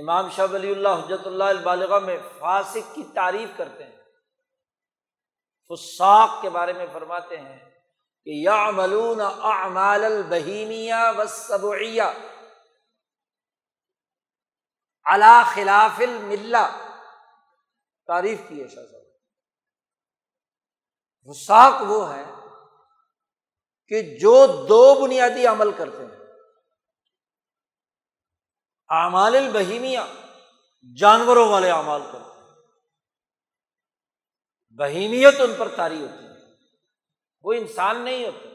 [0.00, 3.96] امام شاہ ولی اللہ حجت اللہ البالغ میں فاسق کی تعریف کرتے ہیں۔
[5.68, 7.58] فساق کے بارے میں فرماتے ہیں
[8.24, 12.02] کہ یا ملون اعمال البہیمیا و صبعیہ
[15.54, 16.93] خلاف الملہ۔
[18.06, 19.02] تعریف کی ہے شاہ صاحب۔
[21.24, 22.24] وساق وہ ہے
[23.88, 26.24] کہ جو دو بنیادی عمل کرتے ہیں۔
[28.88, 30.06] اعمال البہیمیا
[30.96, 32.44] جانوروں والے اعمال کرتے ہیں
[34.70, 36.30] بہیمیت ان پر تاری ہوتی ہے۔
[37.42, 38.48] وہ انسان نہیں ہوتے۔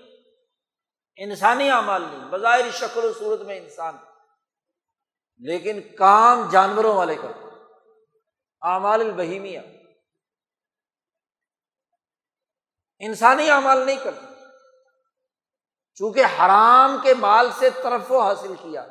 [1.23, 3.95] انسانی اعمال نہیں۔ بظاہر شکل و صورت میں انسان۔
[5.37, 7.48] لیکن کام جانوروں والے کرتے
[8.61, 9.61] اعمال البہیمیا
[12.99, 14.25] انسانی اعمال نہیں کرتے۔
[15.95, 18.81] چونکہ حرام کے مال سے طرف و حاصل کیا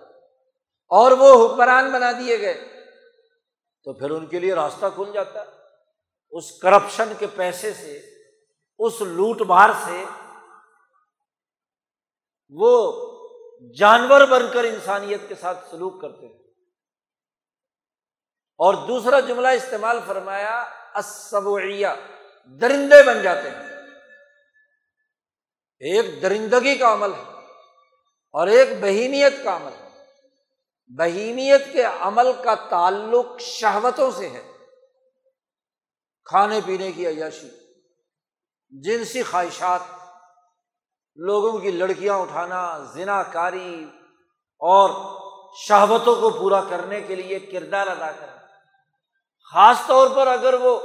[0.86, 2.86] اور وہ حکمران بنا دیے گئے،
[3.84, 5.46] تو پھر ان کے لیے راستہ کھل جاتا۔ ہے
[6.30, 8.02] اس کرپشن کے پیسے سے،
[8.78, 10.04] اس لوٹ مار سے
[12.48, 12.92] وہ
[13.78, 16.47] جانور بن کر انسانیت کے ساتھ سلوک کرتے ہیں۔
[18.58, 21.86] اور دوسرا جملہ استعمال فرمایا اسبوعیہ
[22.44, 23.68] درندے بن جاتے ہیں۔
[25.80, 27.32] ایک درندگی کا عمل ہے
[28.32, 29.88] اور ایک بہیمیت کا عمل ہے۔
[30.86, 34.52] بہیمیت کے عمل کا تعلق شہوتوں سے ہے۔
[36.24, 37.48] کھانے پینے کی عیاشی،
[38.82, 39.80] جنسی خواہشات،
[41.16, 43.84] لوگوں کی لڑکیاں اٹھانا زنا کاری
[44.58, 44.90] اور
[45.56, 48.37] شہوتوں کو پورا کرنے کے لیے کردار ادا کرنا۔
[49.52, 50.80] خاص طور پر اگر وہ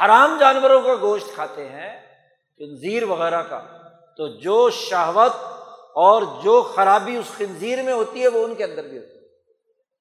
[0.00, 2.16] حرام جانوروں کا گوشت کھاتے ہیں،
[2.58, 3.58] خنزیر وغیرہ کا،
[4.16, 5.32] تو جو شہوت
[5.94, 9.28] اور جو خرابی اس خنزیر میں ہوتی ہے، وہ ان کے اندر بھی ہوتی ہے۔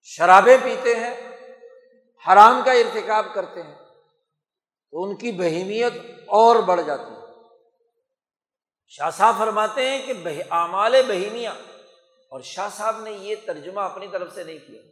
[0.04, 1.38] شرابیں پیتے ہیں،
[2.28, 3.76] حرام کا ارتکاب کرتے ہیں،
[4.92, 5.94] تو ان کی بہیمیت
[6.26, 7.22] اور بڑھ جاتی ہے۔
[8.88, 10.14] شاہ صاحب فرماتے ہیں کہ
[10.52, 11.54] اعمال بہیمیاں
[12.30, 14.91] اور شاہ صاحب نے یہ ترجمہ اپنی طرف سے نہیں کیا۔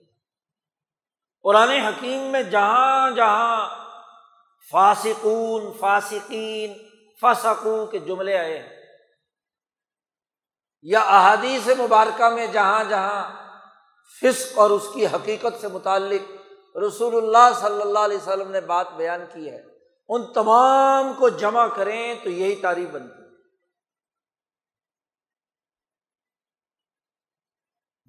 [1.44, 3.70] قرآن حکیم میں جہاں جہاں
[4.72, 6.74] فاسقون، فاسقین،
[7.22, 8.70] فسقو کے جملے آئے ہیں۔
[10.82, 13.32] یا احادیث مبارکہ میں جہاں جہاں
[14.22, 16.32] فسق اور اس کی حقیقت سے متعلق
[16.78, 19.62] رسول اللہ صلی اللہ علیہ وسلم نے بات بیان کی ہے،
[20.10, 23.20] ان تمام کو جمع کریں تو یہی تعریف بنتی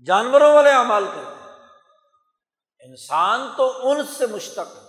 [0.07, 1.30] جانوروں والے اعمال کرتے ہیں
[2.90, 4.83] انسان تو ان سے مشتق ہے۔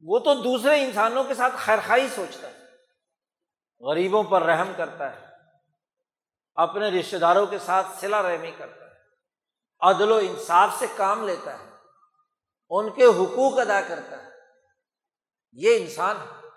[0.00, 2.64] وہ تو دوسرے انسانوں کے ساتھ خیر خائی سوچتا ہے،
[3.80, 5.26] غریبوں پر رحم کرتا ہے،
[6.54, 9.00] اپنے رشتے داروں کے ساتھ سلا رحمی کرتا ہے،
[9.80, 11.70] عدل و انصاف سے کام لیتا ہے،
[12.70, 14.30] ان کے حقوق ادا کرتا ہے۔
[15.52, 16.48] یہ انسان ہے۔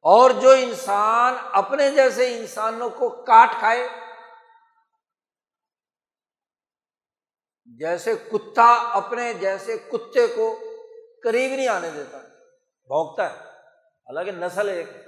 [0.00, 3.88] اور جو انسان اپنے جیسے انسانوں کو کاٹ کھائے
[7.64, 10.58] جیسے کتا اپنے جیسے کتے کو
[11.24, 15.04] قریب نہیں آنے دیتا بھوکتا ہے۔ حالانکہ نسل ایک ہے۔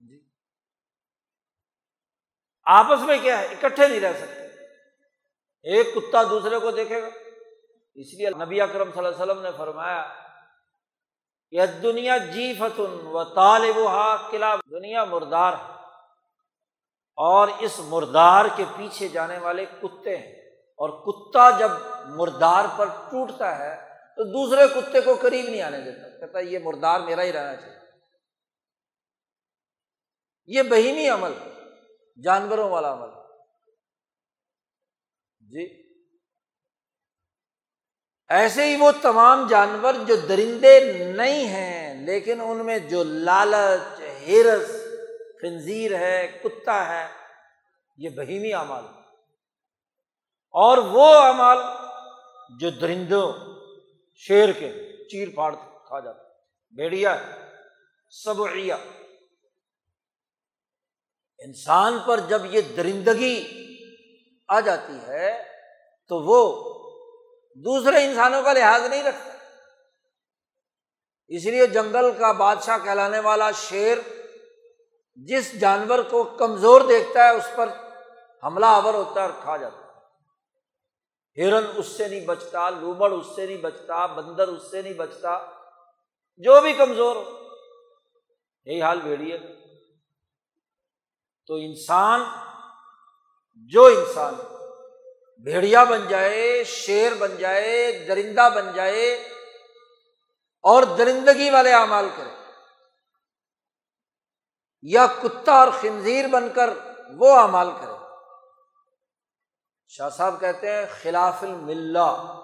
[0.00, 0.28] جی۔
[2.64, 4.44] آپس میں کیا ہے؟ اکٹھے نہیں رہ سکتے۔
[5.62, 7.06] ایک کتا دوسرے کو دیکھے گا۔
[7.94, 10.14] اس لیے نبی اکرم صلی اللہ علیہ وسلم نے فرمایا
[11.50, 13.78] کہ دنیا جی فتن و طالب
[14.30, 15.73] قلعہ دنیا مردار ہے۔
[17.16, 20.44] اور اس مردار کے پیچھے جانے والے کتے ہیں۔
[20.76, 21.70] اور کتا جب
[22.06, 27.00] مردار پر ٹوٹتا ہے تو دوسرے کتے کو قریب نہیں آنے دیتا، کہتا یہ مردار
[27.00, 27.76] میرا ہی رہنا چاہیے۔
[30.46, 31.32] یہ بہیمی عمل،
[32.24, 33.08] جانوروں والا عمل۔
[35.40, 35.82] جی۔
[38.28, 40.80] ایسے ہی وہ تمام جانور جو درندے
[41.16, 44.83] نہیں ہیں، لیکن ان میں جو لالچ، ہرس
[45.44, 47.06] خنزیر ہے، کتا ہے،
[47.98, 48.84] یہ بہیمی اعمال
[50.54, 51.58] اور وہ اعمال
[52.60, 53.32] جو درندوں،
[54.22, 54.70] شیر کے
[55.08, 56.22] چیر پھاڑ کھا جاتا
[56.76, 57.16] بھیڑیا
[58.12, 58.76] سبعیا
[61.38, 63.36] انسان پر جب یہ درندگی
[64.48, 65.30] آ جاتی ہے،
[66.08, 66.40] تو وہ
[67.64, 69.32] دوسرے انسانوں کا لحاظ نہیں رکھتا۔
[71.30, 73.98] اس لیے جنگل کا بادشاہ کہلانے والا شیر
[75.16, 77.68] جس جانور کو کمزور دیکھتا ہے اس پر
[78.44, 79.84] حملہ آور ہوتا ہے اور کھا جاتا ہے۔
[81.42, 85.50] ہرن اس سے نہیں بچتا لوبڑ اس سے نہیں بچتا، بندر اس سے نہیں بچتا،
[86.36, 87.48] جو بھی کمزور ہو۔
[88.64, 89.38] یہی حال بھیڑیے
[91.46, 92.22] تو انسان،
[93.56, 94.34] جو انسان
[95.42, 99.14] بھیڑیا بن جائے، شیر بن جائے، درندہ بن جائے
[100.62, 102.43] اور درندگی والے اعمال کرے
[104.86, 106.70] یا کتا اور خنزیر بن کر
[107.08, 107.94] وہ اعمال کرے۔
[109.88, 112.40] شاہ صاحب کہتے ہیں، خلاف الملہ۔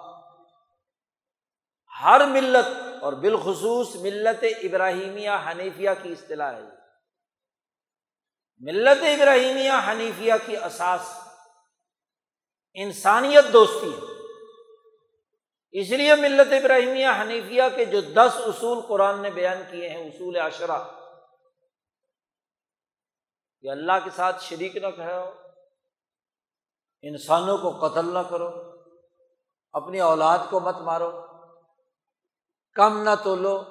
[2.03, 6.61] ہر ملت اور بالخصوص ملت ابراہیمیہ حنیفیہ کی اصطلاح ہے۔
[8.59, 11.01] ملت ابراہیمیہ حنیفیہ کی اساس
[12.73, 14.11] انسانیت دوستی ہے۔
[15.71, 20.39] اس لیے ملت ابراہیمیہ حنیفیہ کے جو دس اصول قرآن نے بیان کیے ہیں، اصول
[20.39, 21.00] اشرا
[23.61, 25.31] کہ اللہ کے ساتھ شریک نہ کہو
[27.01, 28.49] انسانوں کو قتل نہ کرو۔
[29.73, 31.11] اپنی اولاد کو مت مارو۔
[32.73, 33.63] کم نہ تولو،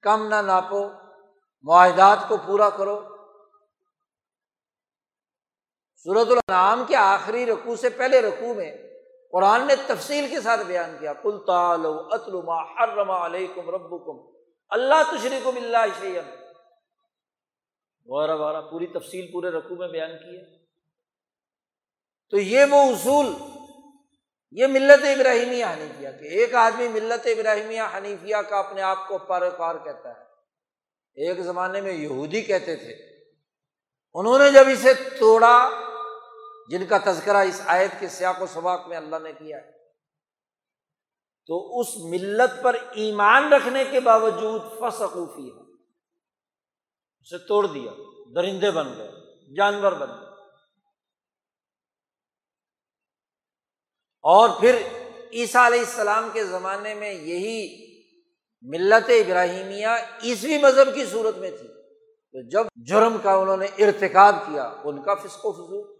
[0.00, 0.88] کم نہ ناپو۔
[1.62, 3.00] معاہدات کو پورا کرو۔
[6.04, 8.76] صورت النعام کے آخری رقو سے پہلے رقو میں
[9.32, 14.30] قرآن نے تفصیل کے ساتھ بیان کیا۔ کل تالو اتلما حرما علیکم رب کم
[14.68, 16.41] اللہ تشریک اللہ شیئن
[18.06, 20.58] غورہ وغیرہ پوری تفصیل پورے رقو میں بیان کی ہے۔
[22.30, 23.26] تو یہ وہ اصول،
[24.50, 29.74] یہ ملت ابراہیمیہ حنیفیہ کہ ایک آدمی ملت ابراہیمیہ حنیفیہ کا اپنے آپ کو پیروکار
[29.84, 30.22] کہتا ہے۔
[31.14, 33.22] ایک زمانے میں یہودی کہتے تھے۔
[34.14, 35.70] انہوں نے جب اسے توڑا،
[36.68, 39.72] جن کا تذکرہ اس آیت کے سیاق و سباق میں اللہ نے کیا ہے،
[41.46, 45.61] تو اس ملت پر ایمان رکھنے کے باوجود فسقوفی ہے
[47.22, 47.92] اسے توڑ دیا،
[48.34, 49.10] درندے بن گئے،
[49.54, 50.28] جانور بن گئے۔
[54.22, 54.76] اور پھر
[55.32, 57.82] عیسیٰ علیہ السلام کے زمانے میں یہی
[58.62, 59.86] ملت ابراہیمیہ
[60.24, 61.68] عیسوی مذہب کی صورت میں تھی۔
[62.32, 65.92] تو جب جرم کا انہوں نے ارتقاب کیا، ان کا فسق و فضول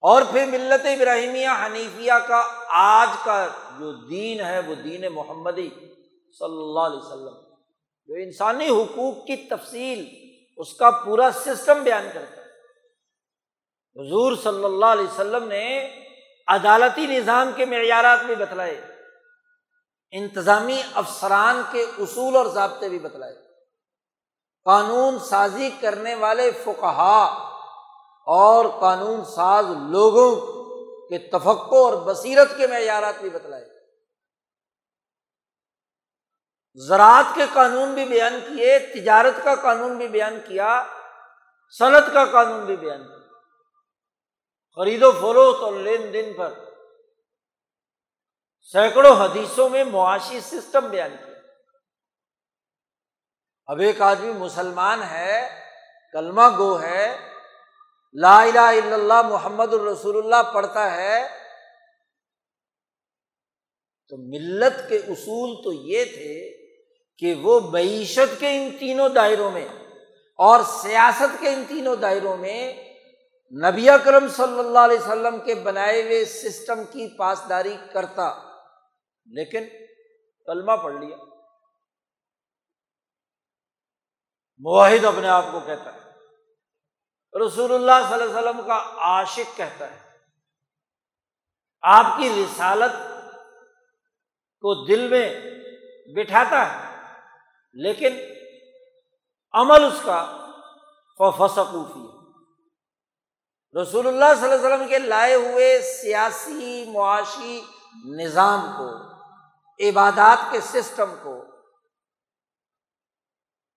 [0.00, 3.48] اور پھر ملت ابراہیمیہ حنیفیہ کا آج کا
[3.78, 5.70] جو دین ہے، وہ دین محمدی
[6.38, 7.49] صلی اللہ علیہ وسلم۔
[8.10, 10.08] جو انسانی حقوق کی تفصیل
[10.56, 12.46] اس کا پورا سسٹم بیان کرتا ہے۔
[14.00, 15.90] حضور صلی اللہ علیہ وسلم نے
[16.46, 18.80] عدالتی نظام کے معیارات بھی بتلائے،
[20.10, 23.34] انتظامی افسران کے اصول اور ضابطے بھی بتلائے۔
[24.64, 27.24] قانون سازی کرنے والے فقہا
[28.26, 30.36] اور قانون ساز لوگوں
[31.08, 33.79] کے تفقع اور بصیرت کے معیارات بھی بتلائے۔
[36.74, 40.84] زراعت کے قانون بھی بیان کیے، تجارت کا قانون بھی بیان کیا،
[41.68, 43.16] صنعت کا قانون بھی بیان کیا۔
[44.74, 46.54] خرید و فروخت اور لین دین پر
[48.62, 51.34] سینکڑوں حدیثوں میں معاشی سسٹم بیان کیا۔
[53.66, 55.48] اب ایک آدمی مسلمان ہے،
[56.12, 57.18] کلمہ گو ہے،
[58.12, 61.28] لا الہ الا اللہ محمد الرسول اللہ پڑھتا ہے،
[64.08, 66.59] تو ملت کے اصول تو یہ تھے
[67.20, 69.68] کہ وہ معیشت کے ان تینوں دائروں میں
[70.36, 72.72] اور سیاست کے ان تینوں دائروں میں
[73.70, 78.34] نبی اکرم صلی اللہ علیہ وسلم کے بنائے ہوئے سسٹم کی پاسداری کرتا،
[79.26, 79.64] لیکن
[80.46, 81.16] کلمہ پڑھ لیا۔
[84.58, 86.10] معاہد اپنے آپ کو کہتا ہے۔
[87.46, 89.98] رسول اللہ صلی اللہ علیہ وسلم کا عاشق کہتا ہے۔
[91.82, 92.92] آپ کی رسالت
[94.60, 95.40] کو دل میں
[96.14, 96.89] بٹھاتا ہے۔
[97.76, 98.16] لیکن
[99.54, 100.20] عمل اس کا
[101.20, 102.18] فسقوفی ہے
[103.74, 107.60] رسول اللہ صلی اللہ علیہ وسلم کے لائے ہوئے سیاسی، معاشی
[108.16, 108.88] نظام کو،
[109.80, 111.34] عبادات کے سسٹم کو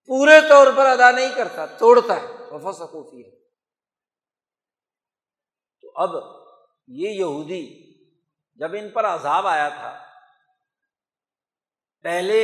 [0.09, 3.31] پورے طور پر ادا نہیں کرتا، توڑتا ہے وفا سکوفی ہے
[5.83, 6.15] تو اب
[6.87, 7.65] یہ یہودی
[8.59, 9.93] جب ان پر عذاب آیا تھا،
[12.05, 12.41] پہلے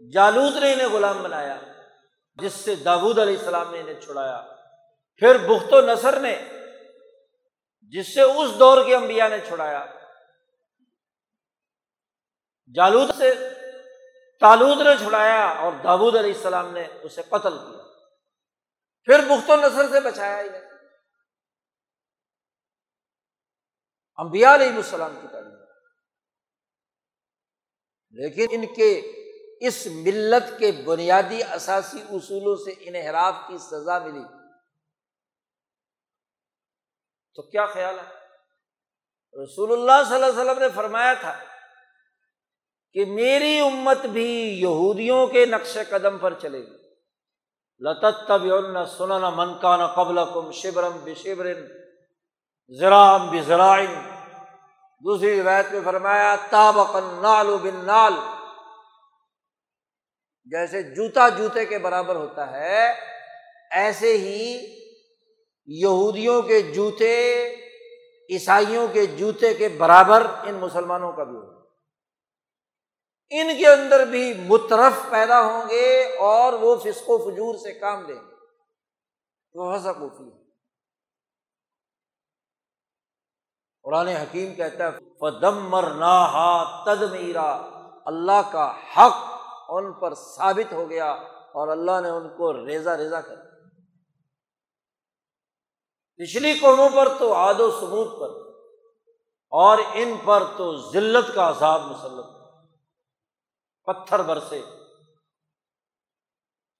[0.00, 1.60] جالود نے انہیں غلام بنایا،
[2.34, 4.56] جس سے داود علیہ السلام نے انہیں چھڑایا۔
[5.16, 6.48] پھر بخت و نثر نے،
[7.80, 9.86] جس سے اس دور کے انبیاء نے چھڑایا۔
[12.74, 13.34] جالود سے
[14.40, 17.82] تالود نے چھڑایا اور داود علیہ السلام نے اسے قتل کیا۔
[19.04, 20.62] پھر بخت و نثر سے بچایا انہیں۔
[24.16, 25.54] انبیاء علیہ السلام کی تعلیم۔
[28.10, 29.17] لیکن ان کے
[29.60, 34.24] اس ملت کے بنیادی اثاثی اصولوں سے انحراف کی سزا ملی۔
[37.34, 38.18] تو کیا خیال ہے؟
[39.44, 41.38] رسول اللہ صلی اللہ علیہ وسلم نے فرمایا تھا
[42.92, 46.88] کہ میری امت بھی یہودیوں کے نقش قدم پر چلے گی۔
[47.80, 48.40] لطت تب
[48.98, 51.66] سنن منکان قبل کم شبرم بشبرن
[52.78, 53.94] زرام بزرائن
[55.04, 58.12] دوسری روایت میں فرمایا، تابق نال بن نال
[60.50, 62.94] جیسے جوتا جوتے کے برابر ہوتا ہے،
[63.70, 64.74] ایسے ہی
[65.66, 67.54] یہودیوں کے جوتے،
[68.30, 71.58] عیسائیوں کے جوتے کے برابر ان مسلمانوں کا بھی ہوگا۔
[73.30, 78.06] ان کے اندر بھی مترف پیدا ہوں گے اور وہ فسق و فجور سے کام
[78.06, 78.34] لیں گے۔
[79.54, 80.30] وہ حسقوفی
[83.82, 86.14] قرآن حکیم کہتا ہے فدم مرنا
[86.84, 87.52] تد میرا
[88.06, 89.37] اللہ کا حق
[89.68, 91.10] ان پر ثابت ہو گیا
[91.54, 93.36] اور اللہ نے ان کو ریزا ریزا کر
[96.20, 98.30] پچھلی قوموں پر تو آد و ثبوت پر،
[99.52, 102.26] اور ان پر تو ذلت کا عذاب مسلط۔
[103.88, 104.62] پتھر برسے،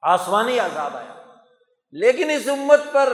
[0.02, 1.14] آسمانی عذاب آیا۔
[1.90, 3.12] لیکن اس امت پر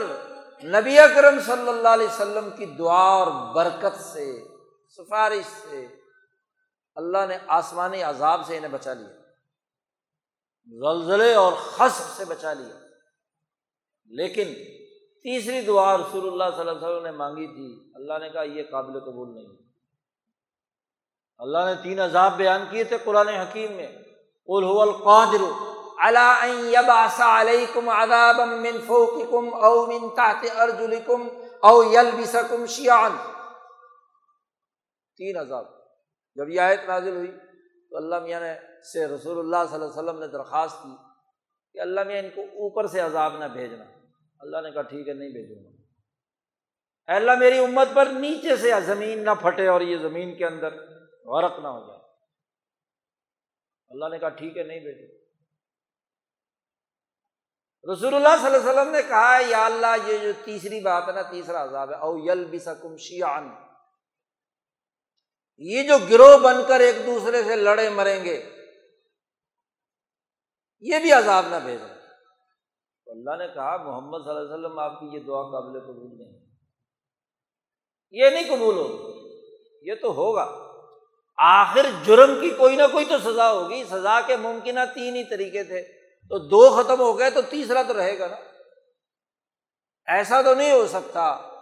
[0.63, 4.25] نبی اکرم صلی اللہ علیہ وسلم کی دعا اور برکت سے،
[4.97, 5.85] سفارش سے،
[6.95, 9.24] اللہ نے آسمانی عذاب سے انہیں بچا لیا۔
[10.71, 12.79] زلزلے اور خصب سے بچا لیا۔
[14.05, 14.53] لیکن
[15.23, 18.63] تیسری دعا رسول اللہ صلی اللہ علیہ وسلم نے مانگی تھی۔ اللہ نے کہا، یہ
[18.71, 19.47] قابل قبول نہیں۔
[21.37, 23.87] اللہ نے تین عذاب بیان کیے تھے قرآن حکیم میں۔
[24.47, 25.41] قل هو القادر
[27.19, 31.27] علیکم عذابا من فوقکم او من تحت ارجلکم
[31.59, 33.11] او یلبسکم شیعان
[35.17, 35.65] تین عذاب۔
[36.35, 37.31] جب یہ آیت نازل ہوئی
[37.95, 38.53] تو اللہ میاں نے
[38.93, 40.95] سے رسول اللہ صلی اللہ علیہ وسلم نے درخواست کی
[41.73, 43.83] کہ اللہ میاں ان کو اوپر سے عذاب نہ بھیجنا۔
[44.39, 45.69] اللہ نے کہا ٹھیک ہے، نہیں بھیجوں گا۔
[47.15, 50.73] اللہ، میری امت پر نیچے سے زمین نہ پھٹے اور یہ زمین کے اندر
[51.25, 51.99] غرق نہ ہو جائے۔
[53.89, 55.25] اللہ نے کہا ٹھیک ہے، نہیں بھیجو
[57.93, 61.13] رسول اللہ صلی اللہ علیہ وسلم نے کہا، یا اللہ، یہ جو تیسری بات ہے
[61.13, 63.64] نا، تیسرا عذاب ہے، او یل بسکم شیان
[65.57, 68.49] یہ جو گروہ بن کر ایک دوسرے سے لڑے مریں گے،
[70.79, 71.95] یہ بھی عذاب نہ بھیجیں
[73.05, 76.17] تو اللہ نے کہا، محمد صلی اللہ علیہ وسلم، آپ کی یہ دعا قابل قبول
[76.17, 76.45] نہیں۔
[78.11, 79.15] یہ نہیں قبول ہو
[79.81, 80.65] یہ تو ہوگا۔
[81.37, 85.63] آخر جرم کی کوئی نہ کوئی تو سزا ہوگی۔ سزا کے ممکنہ تین ہی طریقے
[85.63, 85.81] تھے۔
[86.29, 88.35] تو دو ختم ہو گئے تو تیسرا تو رہے گا نا۔
[90.05, 91.54] ایسا تو نہیں ہو سکتا۔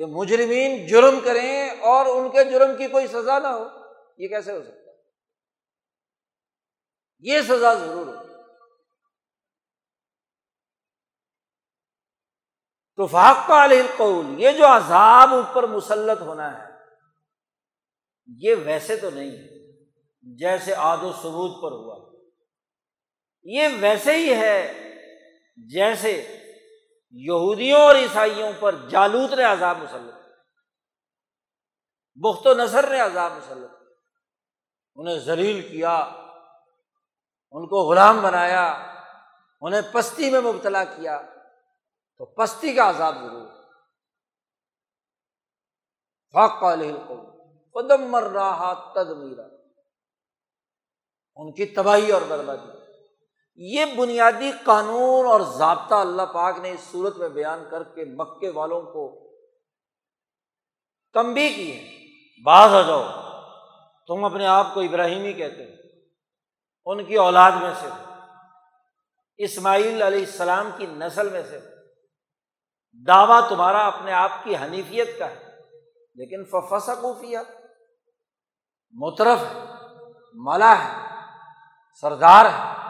[0.00, 3.64] کہ مجرمین جرم کریں اور ان کے جرم کی کوئی سزا نہ ہو،
[4.18, 4.90] یہ کیسے ہو سکتا؟
[7.20, 8.22] یہ سزا ضرور ہو
[12.96, 16.72] تو فاق علیہ القول، یہ جو عذاب اوپر مسلط ہونا ہے،
[18.40, 22.10] یہ ویسے تو نہیں ہے، جیسے آد و ثبوت پر ہوا۔
[23.42, 24.72] یہ ویسے ہی ہے،
[25.56, 26.12] جیسے
[27.10, 30.14] یہودیوں اور عیسائیوں پر جالوت نے عذاب مسلط
[32.14, 33.70] بخت و نثر نے عذاب مسلط
[34.94, 35.96] انہیں ذلیل کیا،
[37.50, 38.72] ان کو غلام بنایا،
[39.60, 41.20] انہیں پستی میں مبتلا کیا،
[42.18, 43.48] تو پستی کا عذاب ضرور۔
[46.32, 46.60] فاق
[47.74, 49.46] قدم مر رہا تد میرا
[51.36, 52.79] ان کی تباہی اور بربادی۔
[53.56, 58.48] یہ بنیادی قانون اور ضابطہ اللہ پاک نے اس صورت میں بیان کر کے مکے
[58.48, 59.30] والوں کو
[61.12, 62.00] کم بھی کی ہے۔
[62.42, 63.02] باز آ جاؤ۔
[64.06, 65.70] تم اپنے آپ کو ابراہیمی کہتے ہو۔
[66.86, 67.88] ان کی اولاد میں سے۔
[69.36, 71.60] اسماعیل علیہ السلام کی نسل میں سے۔
[73.06, 75.50] دعویٰ تمہارا اپنے آپ کی حنیفیت کا ہے۔
[76.14, 77.38] لیکن ففسا کوفیہ
[78.90, 79.60] مترف ہے۔
[80.34, 81.16] ملا ہے۔
[82.00, 82.89] سردار ہے۔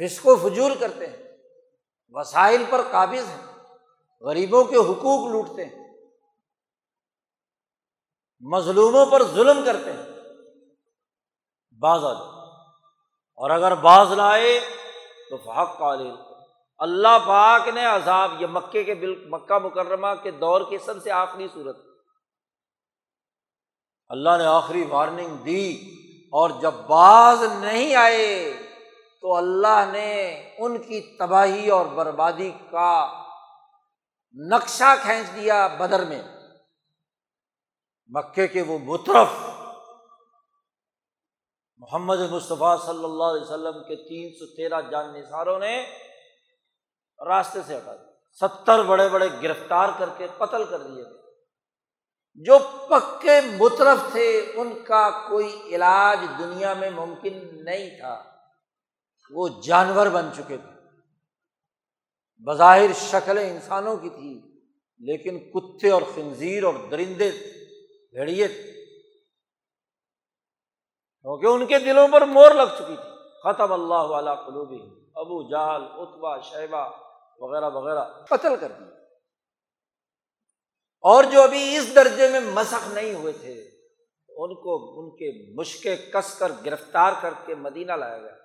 [0.00, 1.22] فسق و فجور کرتے ہیں،
[2.14, 3.42] وسائل پر قابض ہیں،
[4.22, 5.82] غریبوں کے حقوق لوٹتے ہیں،
[8.42, 10.02] مظلوموں پر ظلم کرتے ہیں۔
[11.80, 12.12] باز آ
[13.38, 14.58] اور اگر باز لائے
[15.30, 16.10] تو فحق قالل
[16.80, 21.10] اللہ پاک نے عذاب، یہ مکے کے بل، مکہ مکرمہ کے دور کی سب سے
[21.12, 21.76] آخری صورت۔
[24.10, 25.70] اللہ نے آخری وارننگ دی
[26.32, 28.52] اور جب باز نہیں آئے
[29.24, 33.22] تو اللہ نے ان کی تباہی اور بربادی کا
[34.50, 36.22] نقشہ کھینچ دیا بدر میں۔
[38.08, 39.28] مکے کے وہ مترف
[41.78, 45.86] محمد مصطفیٰ صلی اللہ علیہ وسلم کے تین سو تیرہ جان نثاروں نے
[47.26, 51.32] راستے سے ہٹا دیا۔ ستر بڑے بڑے گرفتار کر کے قتل کر دیے تھے
[52.34, 52.58] جو
[52.88, 58.33] پکے مترف تھے، ان کا کوئی علاج دنیا میں ممکن نہیں تھا۔
[59.30, 60.74] وہ جانور بن چکے تھے۔
[62.44, 64.40] بظاہر شکل انسانوں کی تھی
[64.98, 67.30] لیکن کتے اور خنزیر اور درندے
[68.10, 68.74] بھیڑیے تھے۔
[71.20, 75.82] کیونکہ ان کے دلوں پر مور لگ چکی تھی۔ ختم اللہ والا قلوبی ابو جال
[75.82, 76.90] اتبا شیبہ
[77.38, 79.04] وغیرہ وغیرہ قتل کر دیا۔
[81.00, 83.70] اور جو ابھی اس درجے میں مسخ نہیں ہوئے تھے،
[84.28, 88.43] ان کو ان کے مشکے کس کر گرفتار کر کے مدینہ لایا گیا۔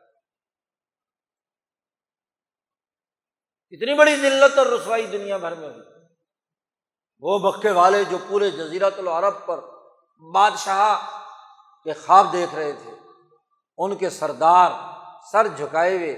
[3.72, 5.88] اتنی بڑی ذلت اور رسوائی دنیا بھر میں ہوئی۔
[7.20, 9.60] وہ مکے والے جو پورے جزیرت العرب پر
[10.34, 10.96] بادشاہ
[11.84, 12.92] کے خواب دیکھ رہے تھے،
[13.78, 14.72] ان کے سردار
[15.32, 16.14] سر جھکائے ہوئے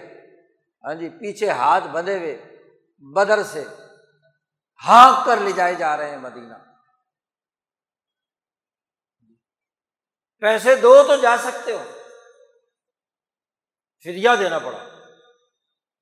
[0.84, 2.36] ہاں جی پیچھے ہاتھ بندھے ہوئے،
[3.14, 3.64] بدر سے
[4.88, 6.54] ہانک کر لے جائے جا رہے ہیں مدینہ۔
[10.42, 11.84] پیسے دو تو جا سکتے ہو،
[14.04, 14.91] فدیہ دینا پڑا۔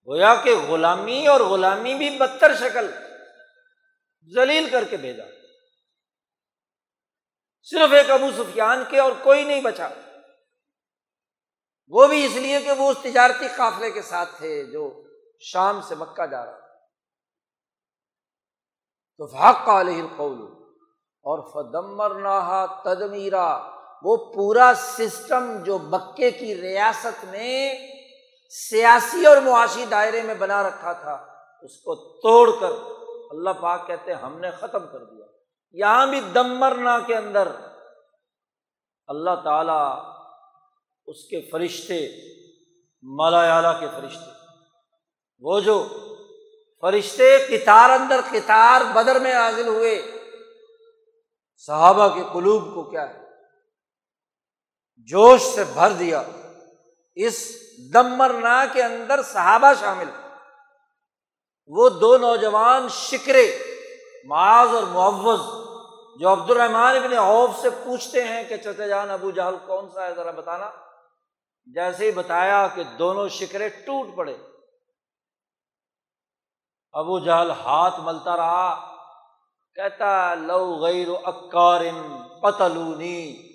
[0.09, 2.91] گویا کہ غلامی اور غلامی بھی بدتر شکل
[4.35, 5.23] ذلیل کر کے بھیجا۔
[7.63, 9.89] صرف ایک ابو سفیان کے اور کوئی نہیں بچا۔
[11.87, 15.03] وہ بھی اس لیے کہ وہ اس تجارتی قافلے کے ساتھ تھے جو
[15.39, 16.59] شام سے مکہ جا رہا۔
[19.17, 20.63] تو فاق علیہ القول
[21.21, 23.59] اور فدمر نہا تدمیرا۔
[24.03, 27.75] وہ پورا سسٹم جو مکے کی ریاست میں
[28.49, 31.13] سیاسی اور معاشی دائرے میں بنا رکھا تھا،
[31.61, 32.71] اس کو توڑ کر
[33.31, 35.25] اللہ پاک کہتے ہم نے ختم کر دیا۔
[35.71, 37.47] یہاں بھی دمرنا کے اندر
[39.07, 39.81] اللہ تعالی
[41.07, 42.07] اس کے فرشتے
[43.03, 44.31] مالا کے فرشتے،
[45.41, 45.87] وہ جو
[46.81, 50.01] فرشتے کتار اندر کتار بدر میں حاضر ہوئے،
[51.57, 53.19] صحابہ کے قلوب کو کیا ہے؟
[55.09, 56.23] جوش سے بھر دیا۔
[57.15, 60.09] اس دمرنا کے اندر صحابہ شامل
[61.67, 63.57] وہ دو نوجوان شکرے،
[64.25, 65.39] معاذ اور معوض
[66.19, 70.05] جو عبد الرحمان ابن عوف سے پوچھتے ہیں کہ چچا جان ابو جہل کون سا
[70.07, 70.71] ہے، ذرا بتانا۔
[71.65, 74.37] جیسے ہی بتایا کہ دونوں شکرے ٹوٹ پڑے۔
[76.93, 78.95] ابو جہل ہاتھ ملتا رہا،
[79.75, 81.81] کہتا، لو غیر اکار
[82.41, 83.48] قتلونی۔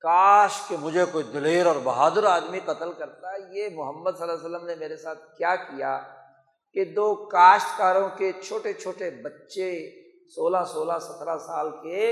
[0.00, 4.46] کاش کہ مجھے کوئی دلیر اور بہادر آدمی قتل کرتا ہے یہ محمد صلی اللہ
[4.46, 6.00] علیہ وسلم نے میرے ساتھ کیا کیا
[6.74, 9.90] کہ دو کاشتکاروں کے چھوٹے چھوٹے بچے
[10.34, 12.10] سولہ سولہ سترہ سال کے،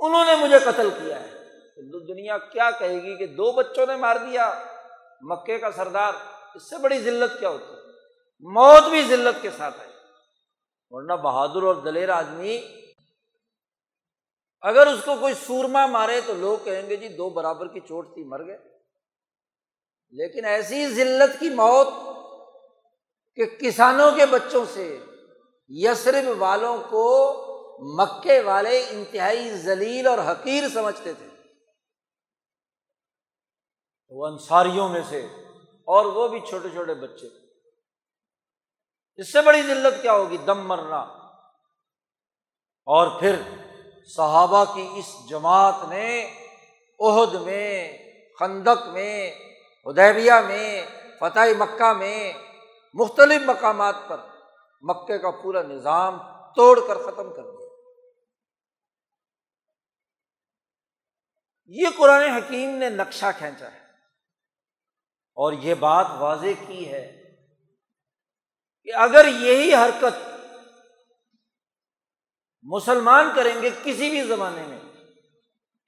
[0.00, 1.44] انہوں نے مجھے قتل کیا ہے۔
[2.08, 4.62] دنیا کیا کہے گی کہ دو بچوں نے مار دیا؟
[5.20, 6.12] مکے کا سردار،
[6.54, 7.80] اس سے بڑی ذلت کیا ہوتی؟ ہے
[8.40, 9.90] موت بھی ذلت کے ساتھ آئی۔
[10.90, 12.83] ورنہ بہادر اور دلیر آدمی
[14.64, 18.14] اگر اس کو کوئی سورما مارے تو لوگ کہیں گے جی دو برابر کی چوٹ
[18.14, 18.58] تھی، مر گئے۔
[20.10, 21.88] لیکن ایسی ذلت کی موت
[23.34, 24.98] کہ کسانوں کے بچوں سے،
[25.68, 27.40] یسرب والوں کو
[27.78, 31.26] مکے والے انتہائی ذلیل اور حقیر سمجھتے تھے۔
[34.08, 35.26] وہ انصاریوں میں سے
[35.84, 37.28] اور وہ بھی چھوٹے چھوٹے بچے۔
[39.16, 41.00] اس سے بڑی ذلت کیا ہوگی؟ دم مرنا۔
[42.86, 43.34] اور پھر
[44.06, 46.34] صحابہ کی اس جماعت نے
[47.00, 47.98] عہد میں،
[48.38, 49.30] خندق میں
[49.84, 50.86] ادیبیہ میں،
[51.20, 52.32] فتح مکہ میں،
[52.94, 54.20] مختلف مقامات پر
[54.80, 56.18] مکے کا پورا نظام
[56.52, 57.68] توڑ کر ختم کر دیا۔
[61.66, 63.84] یہ قرآن حکیم نے نقشہ کھینچا ہے۔
[65.36, 67.22] اور یہ بات واضح کی ہے
[68.84, 70.33] کہ اگر یہی حرکت
[72.64, 74.78] مسلمان کریں گے کسی بھی زمانے میں،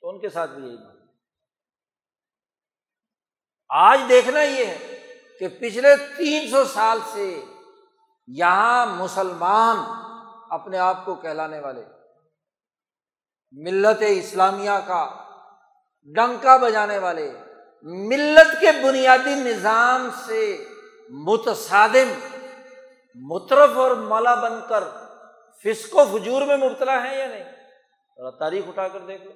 [0.00, 0.96] تو ان کے ساتھ بھی یہی بات۔
[3.68, 4.98] آج دیکھنا یہ ہے
[5.38, 7.44] کہ پچھلے تین سو سال سے
[8.26, 9.76] یہاں مسلمان
[10.50, 11.84] اپنے آپ کو کہلانے والے،
[13.52, 15.24] ملت اسلامیہ کا
[16.04, 17.32] ڈنکا بجانے والے،
[17.82, 20.64] ملت کے بنیادی نظام سے
[21.10, 22.12] متصادم،
[23.14, 24.84] مترف اور مولا بن کر
[25.64, 27.44] فسق و فجور میں مبتلا ہے یا نہیں؟
[28.38, 29.32] تاریخ اٹھا کر دیکھ لو۔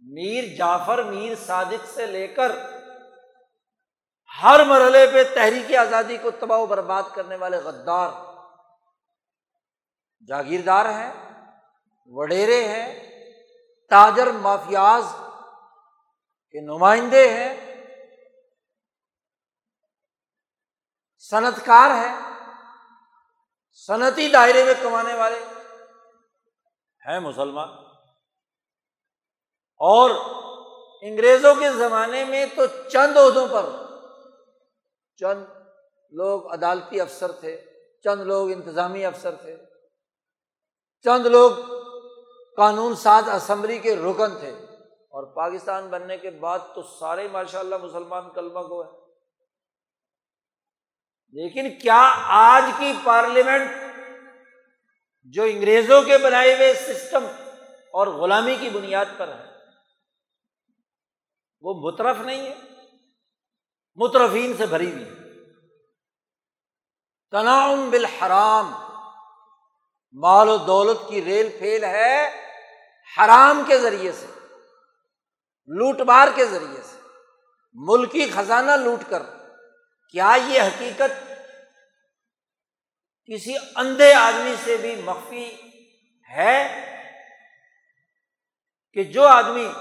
[0.00, 2.52] میر جعفر، میر صادق سے لے کر
[4.42, 8.10] ہر مرحلے پہ تحریک آزادی کو تباہ و برباد کرنے والے غدار،
[10.28, 11.12] جاگیردار ہیں،
[12.06, 12.88] وڈیرے ہیں،
[13.90, 15.04] تاجر مافیاز
[16.50, 17.50] کے نمائندے ہیں
[21.18, 22.23] صنعت کار ہے
[23.74, 25.38] صنعتی دائرے میں کمانے والے
[27.08, 27.68] ہیں مسلمان۔
[29.76, 30.10] اور
[31.02, 33.66] انگریزوں کے زمانے میں تو چند عہدوں پر
[35.16, 35.44] چند
[36.10, 37.64] لوگ عدالتی افسر تھے،
[38.04, 39.56] چند لوگ انتظامی افسر تھے،
[41.02, 41.52] چند لوگ
[42.56, 44.50] قانون ساز اسمبلی کے رکن تھے۔
[45.04, 49.03] اور پاکستان بننے کے بعد تو سارے ماشاء اللہ مسلمان کلمہ کو ہے
[51.34, 53.70] لیکن کیا آج کی پارلیمنٹ
[55.22, 57.24] جو انگریزوں کے بنائے ہوئے سسٹم
[57.92, 59.44] اور غلامی کی بنیاد پر ہے،
[61.60, 62.54] وہ مترف نہیں ہے،
[63.94, 65.04] مترفین سے بھری ہوئی
[67.30, 68.72] تناؤ بالحرام،
[70.12, 72.28] مال و دولت کی ریل پھیل ہے
[73.18, 74.26] حرام کے ذریعے سے،
[75.66, 76.96] لوٹ مار کے ذریعے سے۔
[77.72, 79.22] ملکی خزانہ لوٹ کر
[80.14, 81.32] کیا یہ حقیقت
[83.24, 85.56] کسی اندھے آدمی سے بھی مخفی
[86.30, 86.80] ہے
[88.92, 89.72] کہ جو آدمی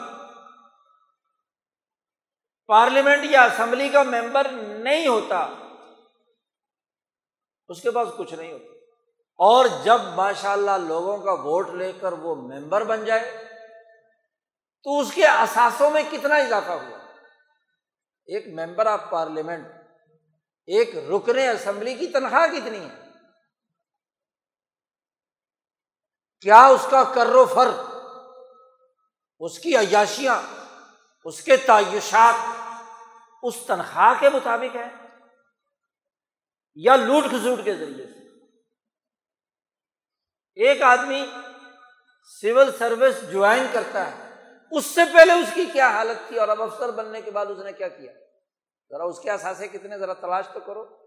[2.68, 4.48] پارلیمنٹ یا اسمبلی کا ممبر
[4.80, 5.38] نہیں ہوتا،
[7.68, 8.72] اس کے پاس کچھ نہیں ہوتا۔
[9.36, 13.46] اور جب ماشاء اللہ لوگوں کا ووٹ لے کر وہ ممبر بن جائے،
[14.84, 16.98] تو اس کے اثاثوں میں کتنا اضافہ ہوا؟
[18.26, 19.83] ایک ممبر آف پارلیمنٹ
[20.68, 22.96] ایک رکن اسمبلی کی تنخواہ کتنی ہے؟
[26.46, 27.70] کیا اس کا کر و فر،
[29.40, 30.42] اس کی عیاشیاں،
[31.26, 32.36] اس کے تعیشات
[33.44, 34.88] اس تنخواہ کے مطابق ہے
[36.76, 38.20] یا لوٹ کھسوٹ کے ذریعے سے؟
[40.58, 41.26] ایک آدمی
[42.42, 44.30] سول سروس جوائن کرتا ہے،
[44.72, 47.58] اس سے پہلے اس کی کیا حالت تھی اور اب افسر بننے کے بعد اس
[47.58, 48.12] نے کیا کیا؟
[48.94, 50.98] ذرا اس کے اثاثے کتنے، ذرا تلاش تو کرو۔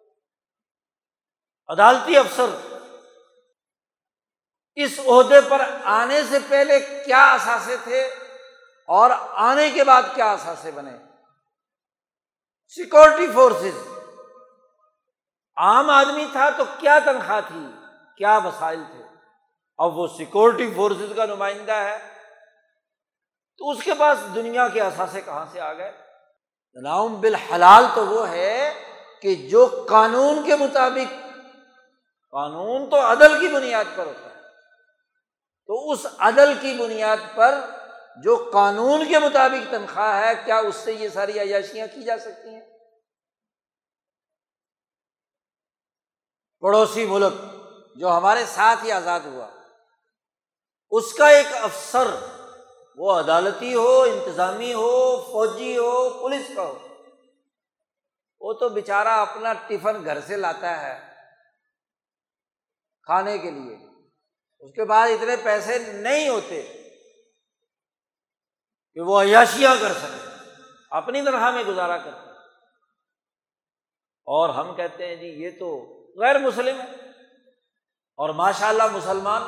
[1.68, 2.46] عدالتی افسر،
[4.74, 8.00] اس عہدے پر آنے سے پہلے کیا اثاثے تھے
[8.86, 10.90] اور آنے کے بعد کیا اثاثے بنے؟
[12.68, 13.88] سیکورٹی فورسز
[15.56, 17.66] عام آدمی تھا تو کیا تنخواہ تھی؟
[18.16, 19.02] کیا وسائل تھے؟
[19.78, 21.98] اب وہ سیکورٹی فورسز کا نمائندہ ہے۔
[23.58, 26.05] تو اس کے پاس دنیا کے اثاثے کہاں سے آ گئے؟
[26.82, 28.84] نام بالحلال تو وہ ہے
[29.22, 31.12] کہ جو قانون کے مطابق،
[32.30, 34.40] قانون تو عدل کی بنیاد پر ہوتا ہے۔
[35.66, 37.60] تو اس عدل کی بنیاد پر
[38.22, 42.48] جو قانون کے مطابق تنخواہ ہے، کیا اس سے یہ ساری عیاشیاں کی جا سکتی
[42.48, 42.60] ہیں؟
[46.60, 47.32] پڑوسی ملک
[47.96, 49.48] جو ہمارے ساتھ ہی آزاد ہوا،
[50.90, 52.06] اس کا ایک افسر
[52.96, 56.88] وہ عدالتی ہو، انتظامی ہو، فوجی ہو، پولیس کا ہو۔
[58.40, 61.14] وہ تو بےچارا اپنا ٹفن گھر سے لاتا ہے
[63.02, 63.78] کھانے کے لیے۔
[64.58, 66.62] اس کے بعد اتنے پیسے نہیں ہوتے
[68.94, 70.50] کہ وہ عیاشیاں کر سکے،
[70.90, 72.30] اپنی طرح میں گزارا کرتے۔
[74.24, 76.86] اور ہم کہتے ہیں جی یہ تو غیر مسلم ہے۔
[78.16, 79.42] اور ماشاء اللہ مسلمان،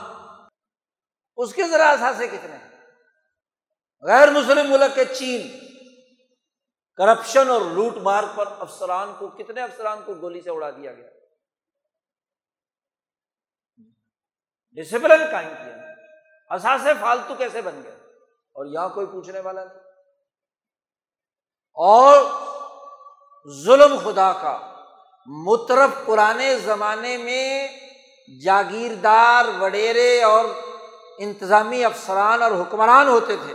[1.37, 2.68] اس کے ذرا اثاثے کتنے ہیں؟
[4.03, 5.69] غیر مسلم ملک کے چین
[6.97, 11.09] کرپشن اور لوٹ مار پر افسران کو، کتنے افسران کو گولی سے اڑا دیا گیا؟
[14.73, 15.95] ڈسپلن قائم کیا۔
[16.49, 17.95] اثاثے فالتو کیسے بن گئے؟
[18.53, 19.79] اور یہاں کوئی پوچھنے والا نہیں۔
[21.75, 22.17] اور
[23.65, 24.85] ظلم خدا کا۔
[25.27, 27.69] مترف پرانے زمانے میں
[28.45, 30.45] جاگیردار، وڈیرے اور
[31.19, 33.55] انتظامی افسران اور حکمران ہوتے تھے۔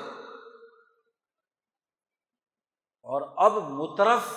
[3.03, 4.33] اور اب مترف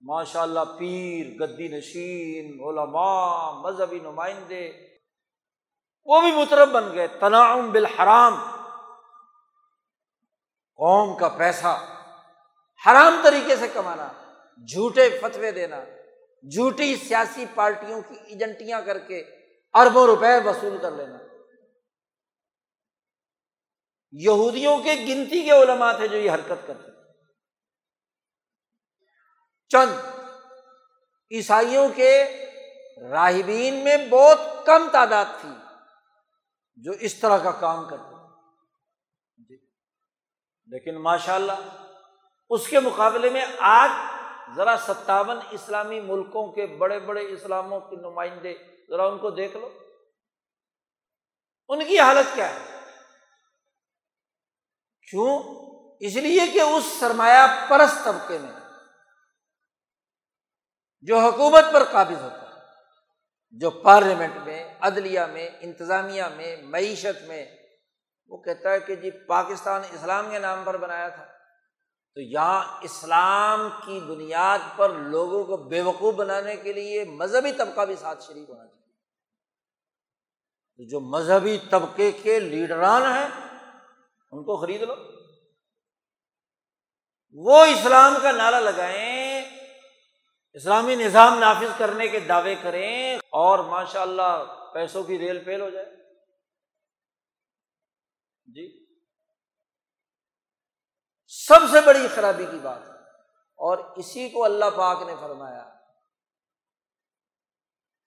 [0.00, 4.72] ماشاء اللہ پیر، گدی نشین، علماء، مذہبی نمائندے،
[6.04, 8.34] وہ بھی مترف بن گئے۔ تناؤم بالحرام،
[10.78, 11.76] قوم کا پیسہ
[12.86, 14.08] حرام طریقے سے کمانا،
[14.68, 15.84] جھوٹے فتوے دینا،
[16.42, 19.18] جھوٹی سیاسی پارٹیوں کی ایجنٹیاں کر کے
[19.74, 21.18] اربوں روپے وصول کر لینا۔
[24.12, 26.95] یہودیوں کے گنتی کے علماء تھے جو یہ حرکت کرتے
[29.68, 29.92] چند
[31.30, 32.24] عیسائیوں کے
[33.10, 35.50] راہبین میں بہت کم تعداد تھی
[36.76, 38.14] جو اس طرح کا کام کرتے
[39.48, 39.56] جی۔
[40.66, 41.86] لیکن ماشاء اللہ
[42.50, 43.90] اس کے مقابلے میں آج
[44.56, 48.54] ذرا ستاون اسلامی ملکوں کے بڑے بڑے اسلاموں کے نمائندے
[48.90, 49.68] ذرا ان کو دیکھ لو۔
[51.68, 52.60] ان کی حالت کیا ہے؟
[55.10, 55.40] کیوں؟
[56.00, 58.65] اس لیے کہ اس سرمایہ پرست طبقے میں
[61.06, 62.60] جو حکومت پر قابض ہوتا ہے،
[63.50, 67.46] جو پارلیمنٹ میں، عدلیہ میں، انتظامیہ میں، معیشت میں،
[68.26, 71.24] وہ کہتا ہے کہ جی پاکستان اسلام کے نام پر بنایا تھا۔
[72.14, 77.80] تو یہاں اسلام کی بنیاد پر لوگوں کو بے وقوف بنانے کے لیے مذہبی طبقہ
[77.80, 78.76] بھی ساتھ شریک ہونا چاہیے۔
[80.86, 83.28] جو مذہبی طبقے کے لیڈران ہیں،
[84.32, 84.94] ان کو خرید لو۔
[87.32, 89.25] وہ اسلام کا نعرہ لگائیں
[90.56, 94.44] اسلامی نظام نافذ کرنے کے دعوے کریں اور ماشاء اللہ
[94.74, 95.86] پیسوں کی ریل فیل ہو جائے۔
[98.44, 98.86] جی۔
[101.28, 102.94] سب سے بڑی خرابی کی بات۔ ہے
[103.58, 105.70] اور اسی کو اللہ پاک نے فرمایا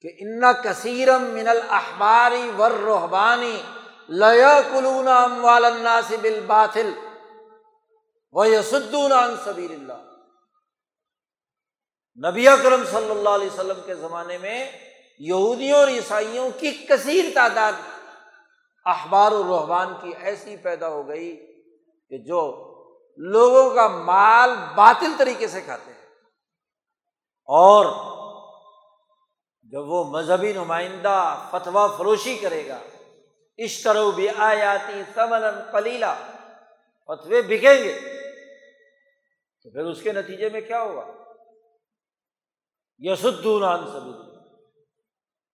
[0.01, 3.61] کہ ان کثیرم من الحباری ور روحبانی
[4.09, 6.93] لیا کلون الناس بالباطل
[8.31, 10.08] و یسدون عن سبیل اللہ
[12.27, 14.71] نبی اکرم صلی اللہ علیہ وسلم کے زمانے میں
[15.19, 17.71] یہودیوں اور عیسائیوں کی کثیر تعداد
[18.85, 21.35] اخبار و روحبان کی ایسی پیدا ہو گئی
[22.09, 22.65] کہ جو
[23.17, 25.99] لوگوں کا مال باطل طریقے سے کھاتے ہیں۔
[27.45, 27.85] اور
[29.63, 32.79] جب وہ مذہبی نمائندہ فتوا فروشی کرے گا،
[33.57, 35.41] اشترو بھی آیاتی سمن
[35.71, 36.15] کلیلا
[37.07, 37.99] فتوے بکیں گے،
[39.63, 41.18] تو پھر اس کے نتیجے میں کیا ہوگا؟
[42.99, 44.11] یسدون سبھی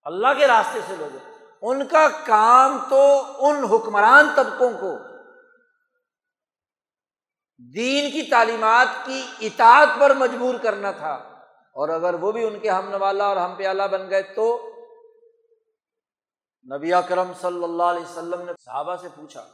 [0.04, 1.18] اللہ۔ کے راستے سے لوگ۔
[1.62, 4.98] ان کا کام تو ان حکمران طبقوں کو۔
[7.76, 11.14] دین کی تعلیمات کی اطاعت پر مجبور کرنا تھا۔
[11.50, 14.72] اور اگر وہ بھی ان کے ہم نوالا اور ہم پیالہ بن گئے تو
[16.76, 19.48] نبی کرم صلی اللہ علیہ وسلم نے صحابہ سے پوچھا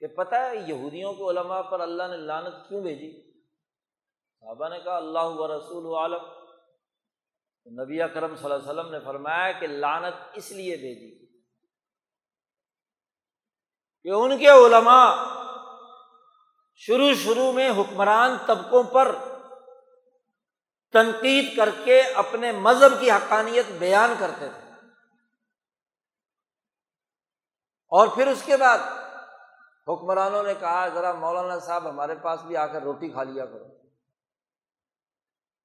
[0.00, 3.32] کہ پتہ ہے یہودیوں کو علماء پر اللہ نے لانت کیوں بھیجی؟
[4.40, 6.41] صحابہ نے کہا، اللہ و رسول عالم۔
[7.66, 11.26] نبی کرم صلی اللہ علیہ وسلم نے فرمایا کہ لانت اس لیے بھیجی
[14.02, 15.14] کہ ان کے علماء
[16.74, 19.16] شروع شروع میں حکمران طبقوں پر
[20.92, 24.70] تنقید کر کے اپنے مذہب کی حقانیت بیان کرتے تھے۔
[27.88, 28.78] اور پھر اس کے بعد
[29.88, 33.68] حکمرانوں نے کہا، ذرا مولانا صاحب ہمارے پاس بھی آ کر روٹی کھا لیا کرو۔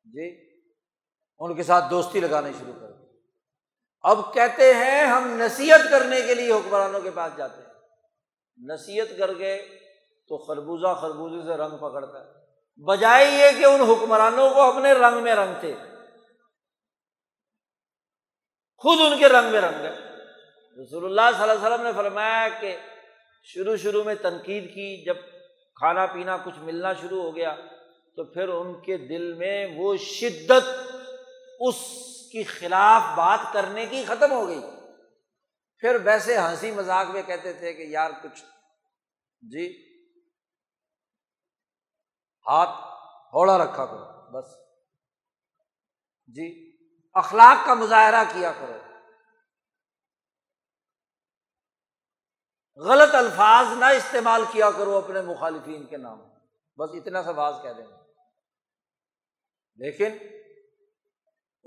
[0.04, 0.47] جی؟
[1.40, 3.04] ان کے ساتھ دوستی لگانے شروع کر دی۔
[4.02, 7.68] اب کہتے ہیں ہم نصیحت کرنے کے لیے حکمرانوں کے پاس جاتے ہیں۔
[8.74, 9.62] نصیحت کر کے
[10.28, 12.48] تو خربوزہ خربوزے سے رنگ پکڑتا ہے۔
[12.84, 15.76] بجائے یہ کہ ان حکمرانوں کو اپنے رنگ میں رنگتے
[18.78, 19.92] خود ان کے رنگ میں رنگ گئے
[20.84, 22.78] رسول اللہ صلی اللہ علیہ وسلم نے فرمایا کہ
[23.44, 25.18] شروع شروع میں تنقید کی، جب
[25.76, 27.56] کھانا پینا کچھ ملنا شروع ہو گیا
[28.16, 30.97] تو پھر ان کے دل میں وہ شدت
[31.60, 31.76] اس
[32.32, 34.62] کی خلاف بات کرنے کی ختم ہو گئی۔
[35.78, 38.44] پھر ویسے ہنسی مذاق میں کہتے تھے کہ یار کچھ
[39.42, 39.98] جی
[42.48, 42.98] ہاتھ
[43.34, 44.46] ہوڑا رکھا کرو، بس۔
[46.28, 46.78] جی
[47.14, 48.78] اخلاق کا مظاہرہ کیا کرو۔
[52.76, 56.20] غلط الفاظ نہ استعمال کیا کرو اپنے مخالفین کے نام۔
[56.78, 57.98] بس اتنا سا باز کہہ دیں۔ گے
[59.76, 60.37] لیکن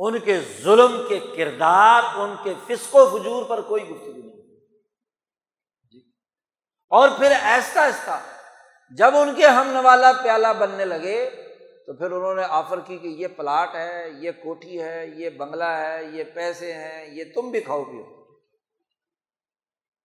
[0.02, 4.56] ان کے ظلم کے کردار، ان کے فسق و فجور پر کوئی گفتگو نہیں۔
[5.92, 6.12] جی
[6.88, 8.20] اور پھر ایسا ایسا،
[8.90, 11.30] جب ان کے ہم نوالا پیالہ بننے لگے،
[11.86, 15.64] تو پھر انہوں نے آفر کی کہ یہ پلاٹ ہے، یہ کوٹھی ہے، یہ بنگلہ
[15.64, 18.26] ہے، یہ پیسے ہیں، یہ تم بھی کھاؤ پیو۔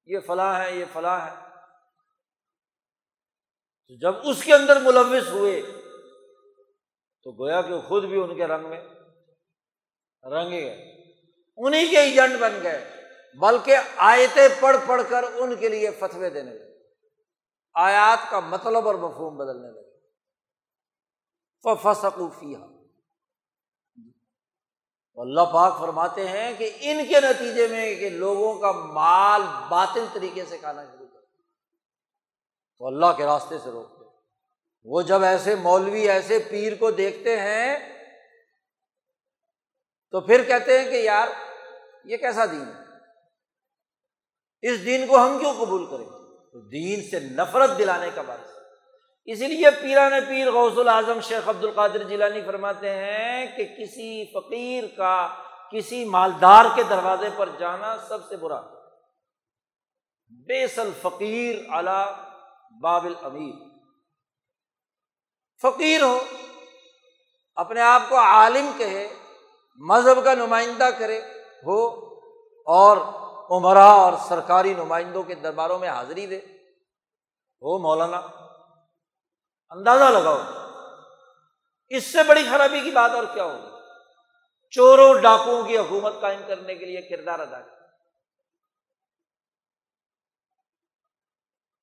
[0.06, 1.36] یہ فلاں ہے، یہ فلاں ہے۔
[3.88, 5.62] تو جب اس کے اندر ملوث ہوئے،
[7.24, 8.82] تو گویا کہ خود بھی ان کے رنگ میں
[10.26, 10.96] رنگے گئے
[11.58, 12.92] انہیں کے ایجنٹ بن گئے۔
[13.40, 16.78] بلکہ آیتیں پڑھ پڑھ کر ان کے لیے فتوے دینے لگے۔
[17.74, 19.86] آیات کا مطلب اور مفہوم بدلنے لگے۔
[21.64, 22.58] فسقوفیہ
[25.16, 30.46] اللہ پاک فرماتے ہیں کہ ان کے نتیجے میں کہ لوگوں کا مال باطل طریقے
[30.46, 31.20] سے کھانا شروع کر۔
[32.78, 34.06] تو اللہ کے راستے سے روکتے
[34.84, 37.95] وہ جب ایسے مولوی، ایسے پیر کو دیکھتے ہیں
[40.16, 41.28] تو پھر کہتے ہیں کہ یار،
[42.06, 42.84] یہ کیسا دین ہے؟
[44.62, 46.06] اس دین کو ہم کیوں قبول کریں؟
[46.52, 48.54] تو دین سے نفرت دلانے کا باعث
[49.28, 54.84] اسی لیے پیران پیر غوث العظم شیخ عبد القادر جیلانی فرماتے ہیں کہ کسی فقیر
[54.98, 55.28] کا،
[55.72, 58.62] کسی مالدار کے دروازے پر جانا سب سے برا
[60.48, 62.02] بیسل فقیر اعلی
[62.82, 63.54] بابل امیر
[65.62, 66.20] فقیر ہو،
[67.56, 69.08] اپنے آپ کو عالم کہے
[69.76, 71.22] مذہب کا نمائندہ کرے
[71.66, 71.88] ہو
[72.66, 72.98] اور
[73.52, 76.38] عمرا اور سرکاری نمائندوں کے درباروں میں حاضری دے۔
[77.62, 78.18] ہو مولانا،
[79.70, 80.38] اندازہ لگاؤ،
[81.88, 83.76] اس سے بڑی خرابی کی بات اور کیا ہوگی؟
[84.72, 87.76] چوروں ڈاکوؤں کی حکومت قائم کرنے کے لیے کردار ادا کر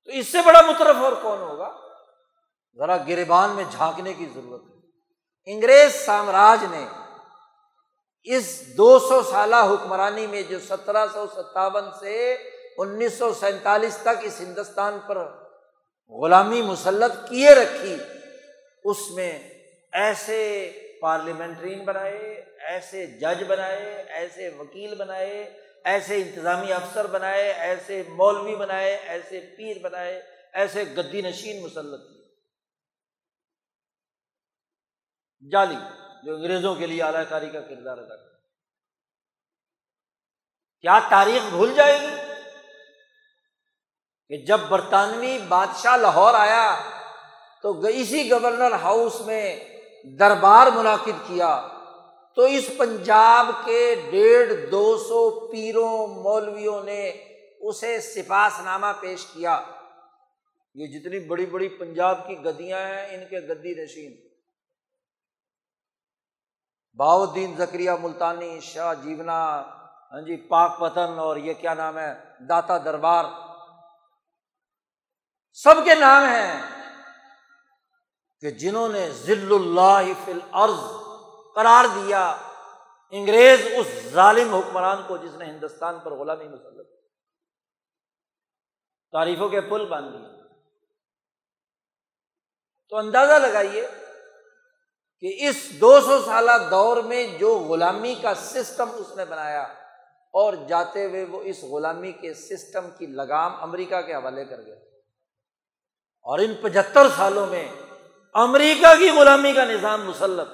[0.05, 1.77] تو اس سے بڑا مترف اور کون ہوگا؟
[2.77, 4.73] ذرا گربان میں جھانکنے کی ضرورت ہے۔
[5.45, 6.87] انگریز سامراج نے
[8.25, 12.33] اس دو سو سالہ حکمرانی میں جو سترہ سو ستاون سے
[12.77, 15.17] انیس سو سینتالیس تک اس ہندوستان پر
[16.09, 17.95] غلامی مسلط کیے رکھی،
[18.83, 19.39] اس میں
[19.91, 20.71] ایسے
[21.01, 28.95] پارلیمنٹرین بنائے، ایسے جج بنائے، ایسے وکیل بنائے، ایسے انتظامی افسر بنائے، ایسے مولوی بنائے،
[28.95, 30.21] ایسے پیر بنائے،
[30.53, 32.23] ایسے گدی نشین مسلط کیے۔
[35.51, 35.75] جالی
[36.25, 38.33] جو انگریزوں کے لیے اعلی کاری کا کردار ادا کر
[40.81, 42.15] کیا تاریخ بھول جائے گی؟
[44.29, 46.79] کہ جب برطانوی بادشاہ لاہور آیا
[47.61, 49.59] تو اسی گورنر ہاؤس میں
[50.19, 51.67] دربار منعقد کیا،
[52.35, 57.09] تو اس پنجاب کے ڈیڑھ دو سو پیروں مولویوں نے
[57.59, 59.63] اسے سپاس نامہ پیش کیا۔
[60.75, 64.22] یہ جتنی بڑی بڑی پنجاب کی گدیاں ہیں، ان کے گدی نشین۔
[66.93, 69.61] باؤدین زکریہ ملتانی، شاہ جیونا
[70.11, 72.13] ہاں جی پاک پتن اور یہ کیا نام ہے،
[72.49, 73.25] داتا دربار۔
[75.53, 76.61] سب کے نام ہیں
[78.39, 80.83] کہ جنہوں نے ذل اللہ فل عرض
[81.55, 82.37] قرار دیا،
[83.09, 86.87] انگریز اس ظالم حکمران کو جس نے ہندوستان پر غلامی مسلط
[89.11, 90.41] تعریفوں کے پل باندھ دیے۔
[92.89, 93.87] تو اندازہ لگائیے
[95.23, 99.61] کہ اس دو سو سالہ دور میں جو غلامی کا سسٹم اس نے بنایا
[100.33, 104.75] اور جاتے ہوئے وہ اس غلامی کے سسٹم کی لگام امریکہ کے حوالے کر گئے۔
[106.21, 107.69] اور ان پچہتر سالوں میں
[108.33, 110.47] امریکہ کی غلامی کا نظام مسلط۔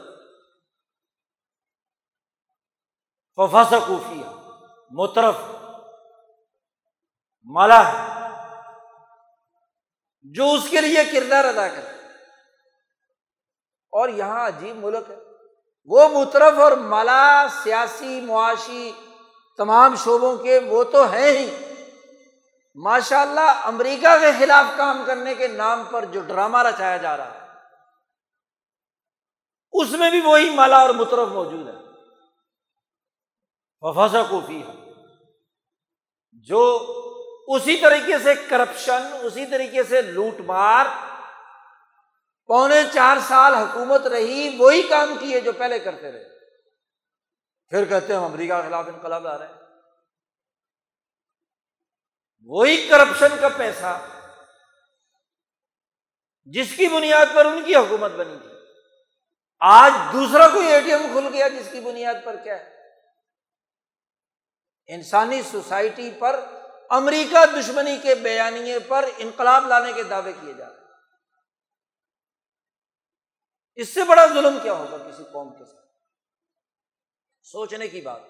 [3.36, 4.24] ففس کوفی
[4.92, 5.36] مترف
[7.44, 7.84] مالا
[10.24, 11.89] جو اس کے لیے کردار ادا کرے
[13.92, 15.18] اور یہاں عجیب ملک ہے۔
[15.86, 18.92] وہ مترف اور مالا سیاسی معاشی
[19.58, 21.50] تمام شعبوں کے وہ تو ہیں ہی۔
[22.76, 27.34] ماشاء اللہ امریکہ کے خلاف کام کرنے کے نام پر جو ڈرامہ رچایا جا رہا
[27.34, 27.40] ہے،
[29.72, 31.74] اس میں بھی وہی مالا اور مترف موجود ہے۔
[33.82, 34.74] وفاسا کوفی ہے
[36.32, 36.62] جو
[37.48, 40.86] اسی طریقے سے کرپشن اسی طریقے سے لوٹ مار
[42.50, 46.24] پونے چار سال حکومت رہی، وہی کام کیے جو پہلے کرتے رہے۔
[47.68, 49.54] پھر کہتے ہیں ہم امریکہ کے خلاف انقلاب آ رہے ہیں۔
[52.46, 54.08] وہی کرپشن کا پیسہ
[56.46, 58.50] جس کی بنیاد پر ان کی حکومت بنی تھی۔
[59.60, 62.80] آج دوسرا کوئی اے ٹی ایم کھل گیا جس کی بنیاد پر کیا ہے؟
[64.88, 66.40] انسانی سوسائٹی پر،
[66.90, 70.89] امریکہ دشمنی کے بیانیے پر انقلاب لانے کے دعوے کیے جا رہے ہیں۔
[73.80, 75.86] اس سے بڑا ظلم کیا ہوگا کسی قوم کے ساتھ؟
[77.46, 78.22] سوچنے کی بات،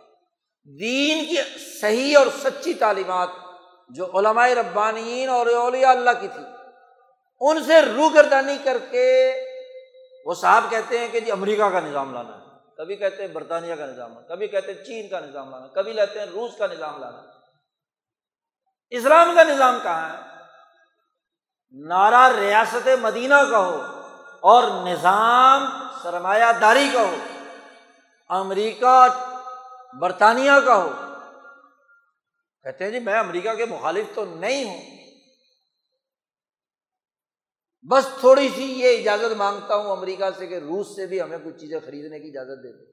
[0.68, 1.38] دین کی
[1.82, 3.30] صحیح اور سچی تعلیمات
[3.90, 6.44] جو علماء ربانین اور اولیاء اللہ کی تھی،
[7.42, 9.08] ان سے روگردانی کر کے
[10.26, 13.76] وہ صاحب کہتے ہیں کہ جی امریکہ کا نظام لانا ہے، کبھی کہتے ہیں برطانیہ
[13.76, 16.68] کا نظام لانا، کبھی کہتے ہیں چین کا نظام لانا، کبھی لیتے ہیں روس کا
[16.68, 17.22] نظام لانا۔
[18.90, 20.22] اسلام کا نظام کہاں ہے؟
[21.88, 23.99] نارا ریاست مدینہ کا ہو
[24.42, 25.66] اور نظام
[26.04, 27.16] سرمایہ داری کا ہو،
[28.30, 29.08] امریکہ،
[30.00, 30.90] برطانیہ کا ہو۔
[32.64, 35.00] کہتے ہیں جی میں امریکہ کے مخالف تو نہیں ہوں۔
[37.90, 41.58] بس تھوڑی سی یہ اجازت مانگتا ہوں امریکہ سے کہ روس سے بھی ہمیں کچھ
[41.58, 42.92] چیزیں خریدنے کی اجازت دے دے۔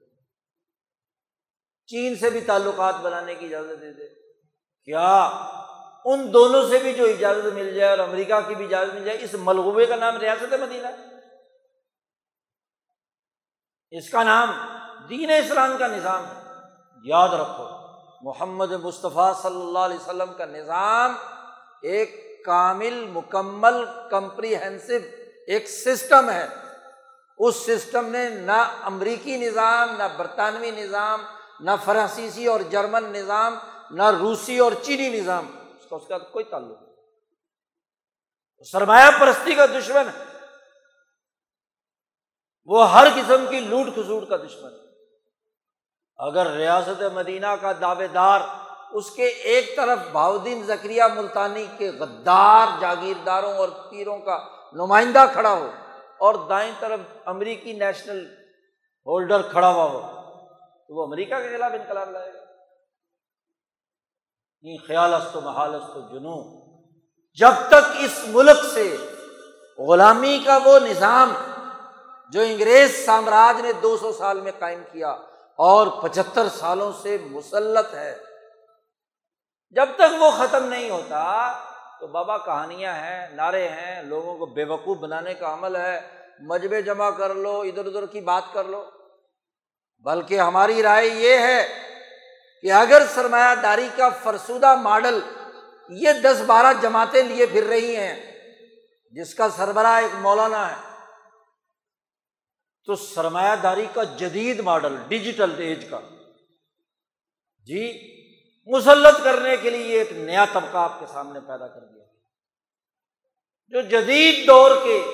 [1.87, 4.07] چین سے بھی تعلقات بنانے کی اجازت دے دے۔
[4.83, 5.25] کیا
[6.05, 9.17] ان دونوں سے بھی جو اجازت مل جائے اور امریکہ کی بھی اجازت مل جائے،
[9.21, 11.16] اس ملغوبے کا نام ریاست مدینہ۔
[13.91, 14.51] اس کا نام
[15.09, 16.41] دین اسلام کا نظام ہے۔
[17.03, 17.67] یاد رکھو،
[18.21, 21.15] محمد مصطفیٰ صلی اللہ علیہ وسلم کا نظام
[21.81, 24.93] ایک کامل، مکمل، کمپریہنسو
[25.47, 26.47] ایک سسٹم ہے۔
[27.37, 31.21] اس سسٹم نے نہ امریکی نظام، نہ برطانوی نظام،
[31.59, 33.55] نہ فرانسیسی اور جرمن نظام،
[33.91, 35.47] نہ روسی اور چینی نظام،
[35.79, 36.95] اس کا اس کا کوئی تعلق نہیں۔
[38.71, 40.26] سرمایہ پرستی کا دشمن ہے۔
[42.67, 44.85] وہ ہر قسم کی لوٹ کھسوٹ کا دشمن ہے۔
[46.17, 48.41] اگر ریاست مدینہ کا دعوے دار
[48.91, 54.37] اس کے ایک طرف بہاؤدین زکریہ ملتانی کے غدار جاگیرداروں اور پیروں کا
[54.73, 55.71] نمائندہ کھڑا ہو
[56.17, 58.25] اور دائیں طرف امریکی نیشنل
[59.05, 59.99] ہولڈر کھڑا ہوا ہو،
[60.87, 62.39] تو وہ امریکہ کے خلاف انقلاب لائے گا۔
[64.87, 66.37] خیال است و محال است و جنو
[67.31, 68.97] جب تک اس ملک سے
[69.79, 71.33] غلامی کا وہ نظام
[72.31, 75.09] جو انگریز سامراج نے دو سو سال میں قائم کیا
[75.55, 78.17] اور پچہتر سالوں سے مسلط ہے۔
[79.69, 81.53] جب تک وہ ختم نہیں ہوتا
[81.99, 86.01] تو بابا کہانیاں ہیں، نعرے ہیں، لوگوں کو بے وقوف بنانے کا عمل ہے۔
[86.39, 88.85] مجبے جمع کر لو، ادھر ادھر کی بات کر لو۔
[90.03, 91.67] بلکہ ہماری رائے یہ ہے
[92.61, 95.19] کہ اگر سرمایہ داری کا فرسودہ ماڈل
[95.89, 98.31] یہ دس بارہ جماعتیں لیے پھر رہی ہیں،
[99.11, 100.96] جس کا سربراہ ایک مولانا ہے۔
[102.87, 105.99] تو سرمایہ داری کا جدید ماڈل، ڈیجیٹل ایج کا۔
[107.65, 108.13] جی
[108.65, 112.03] مسلط کرنے کے لیے ایک نیا طبقہ آپ کے سامنے پیدا کر دیا۔
[113.67, 115.05] جو جدید دور کے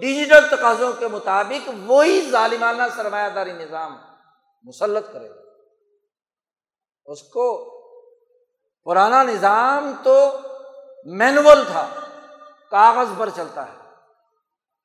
[0.00, 3.96] ڈیجیٹل تقاضوں کے مطابق وہی ظالمانہ سرمایہ داری نظام
[4.62, 5.28] مسلط کرے۔
[7.04, 7.70] اس کو
[8.84, 10.38] پرانا نظام تو
[11.04, 11.88] مینول تھا،
[12.70, 13.79] کاغذ پر چلتا ہے۔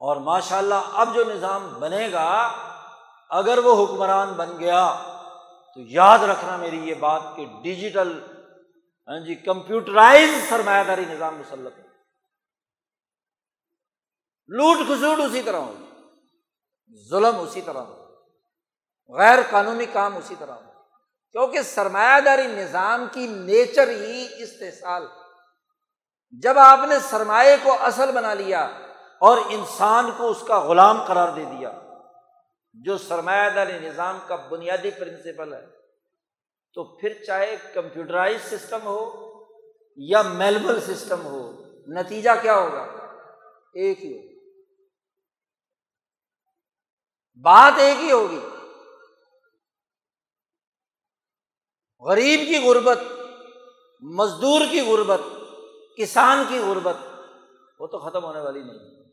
[0.06, 2.30] اور ماشاء اللہ اب جو نظام بنے گا،
[3.32, 4.82] اگر وہ حکمران بن گیا،
[5.74, 8.12] تو یاد رکھنا میری یہ بات کہ ڈیجیٹل
[9.10, 11.74] ہاں جی کمپیوٹرائز سرمایہ داری نظام مسلط
[14.50, 15.86] لوٹ کھسوٹ اسی طرح ہوگی
[17.10, 20.72] ظلم اسی طرح ہو غیر قانونی کام اسی طرح ہو
[21.32, 25.06] کیونکہ سرمایہ داری نظام کی نیچر ہی استحصال
[26.44, 28.68] جب آپ نے سرمایہ کو اصل بنا لیا
[29.20, 31.82] اور انسان کو اس کا غلام قرار دے دیا۔
[32.74, 35.66] جو سرمایہ داری نظام کا بنیادی پرنسپل ہے۔
[36.74, 39.36] تو پھر چاہے کمپیوٹرائز سسٹم ہو
[39.96, 41.52] یا میلبل سسٹم ہو،
[41.88, 42.84] نتیجہ کیا ہوگا؟
[43.74, 44.62] ایک ہی ہوگا۔
[47.42, 48.40] بات ایک ہی ہوگی۔
[52.00, 53.00] غریب کی غربت،
[54.02, 55.20] مزدور کی غربت،
[55.98, 56.96] کسان کی غربت،
[57.80, 59.05] وہ تو ختم ہونے والی نہیں۔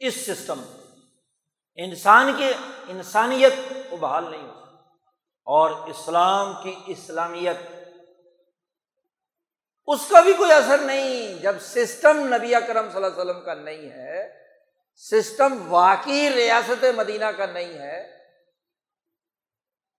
[0.00, 0.60] اس سسٹم
[1.78, 2.50] انسان کی
[2.88, 3.54] انسانیت
[3.90, 4.54] وہ بحال نہیں ہو
[5.46, 7.56] اور اسلام کی اسلامیت،
[9.88, 13.54] اس کا بھی کوئی اثر نہیں۔ جب سسٹم نبی کرم صلی اللہ علیہ وسلم کا
[13.54, 14.22] نہیں ہے،
[15.02, 18.02] سسٹم واقعی ریاست مدینہ کا نہیں ہے،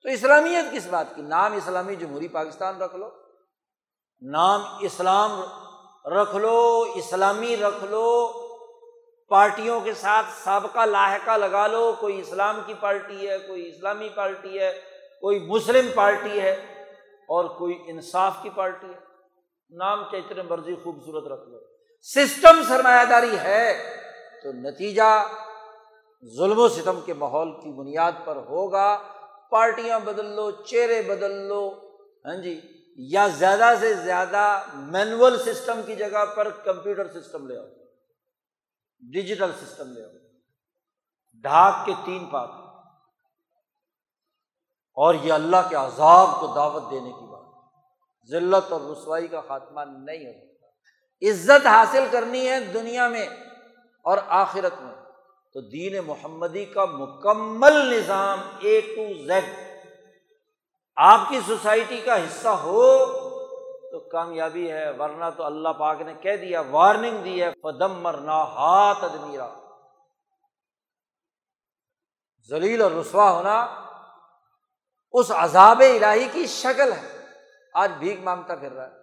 [0.06, 3.10] تو اسلامیت کس بات کی؟ نام اسلامی جمہوری پاکستان رکھ لو،
[4.22, 5.42] نام اسلام
[6.06, 6.58] رکھ لو،
[6.96, 8.08] اسلامی رکھ لو
[9.30, 14.60] پارٹیوں کے ساتھ سابقہ لاحقہ لگا لو، کوئی اسلام کی پارٹی ہے، کوئی اسلامی پارٹی
[14.60, 14.82] ہے،
[15.22, 16.52] کوئی مسلم پارٹی ہے
[17.28, 19.00] اور کوئی انصاف کی پارٹی ہے۔
[19.70, 21.60] نام چیتر مرضی خوبصورت رکھ لو۔
[22.02, 23.98] سسٹم سرمایہ داری ہے
[24.44, 25.28] تو نتیجہ
[26.38, 29.00] ظلم و ستم کے ماحول کی بنیاد پر ہوگا۔
[29.52, 31.70] پارٹیاں بدل لو، چہرے بدل لو۔
[32.26, 32.62] ہاں جی
[32.98, 37.77] یا زیادہ سے زیادہ مینول سسٹم کی جگہ پر کمپیوٹر سسٹم لے آؤ۔
[39.00, 40.10] ڈیجیٹل سسٹم لے آؤ
[41.34, 42.50] ڈھاک کے تین پات۔
[44.94, 47.46] اور یہ اللہ کے عذاب کو دعوت دینے کی بات۔
[48.28, 50.68] ذلت اور رسوائی کا خاتمہ نہیں ہو سکتا۔
[51.30, 53.26] عزت حاصل کرنی ہے دنیا میں
[54.04, 54.96] اور آخرت میں۔
[55.54, 59.44] تو دین محمدی کا مکمل نظام اے ٹو زیڈ
[60.96, 63.06] آپ کی سوسائٹی کا حصہ ہو
[64.00, 68.44] تو کامیابی ہے، ورنہ تو اللہ پاک نے کہہ دیا وارننگ دی ہے فدم مرنا
[68.44, 69.54] ہاتھ ادمیرا۔
[72.50, 73.84] ذلیل اور رسوا ہونا
[75.12, 77.26] اس عذاب الہی کی شکل ہے۔
[77.74, 78.94] آج بھیک مانگتا پھر رہا ہے۔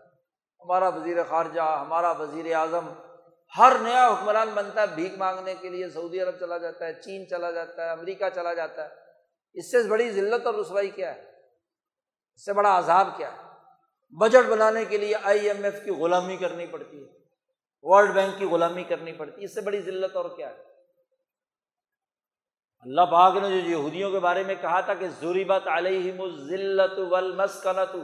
[0.61, 2.93] ہمارا وزیر خارجہ، ہمارا وزیر اعظم،
[3.59, 7.29] ہر نیا حکمران بنتا ہے بھیک مانگنے کے لیے۔ سعودی عرب چلا جاتا ہے، چین
[7.29, 8.89] چلا جاتا ہے، امریکہ چلا جاتا ہے۔
[9.55, 11.21] اس سے بڑی ذلت اور رسوائی کیا ہے؟
[12.35, 13.54] اس سے بڑا عذاب کیا ہے؟
[14.11, 17.09] بجٹ بنانے کے لیے آئی ایم ایف کی غلامی کرنی پڑتی ہے،
[17.83, 20.63] ورلڈ بینک کی غلامی کرنی پڑتی ہے، اس سے بڑی ذلت اور کیا ہے؟
[22.81, 26.13] اللہ پاک نے جو یہودیوں کے بارے میں کہا تھا کہ ضروری بات علیہ
[26.47, 26.99] ذلت
[27.35, 27.97] مسکنت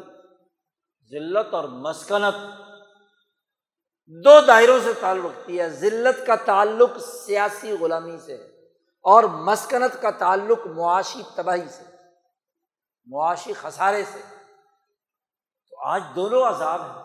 [1.10, 2.34] ذلت اور مسکنت
[4.24, 8.34] دو دائروں سے تعلق رکھتی ہے، ذلت کا تعلق سیاسی غلامی سے
[9.04, 11.84] اور مسکنت کا تعلق معاشی تباہی سے،
[13.06, 14.39] معاشی خسارے سے۔
[15.84, 17.02] آج دونوں عذاب ہیں۔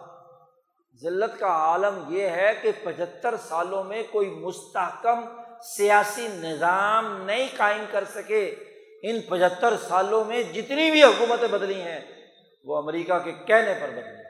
[1.01, 5.21] ذلت کا عالم یہ ہے کہ پچہتر سالوں میں کوئی مستحکم
[5.61, 8.55] سیاسی نظام نہیں قائم کر سکے۔
[9.03, 11.99] ان پچہتر سالوں میں جتنی بھی حکومتیں بدلی ہیں،
[12.65, 14.23] وہ امریکہ کے کہنے پر بدلی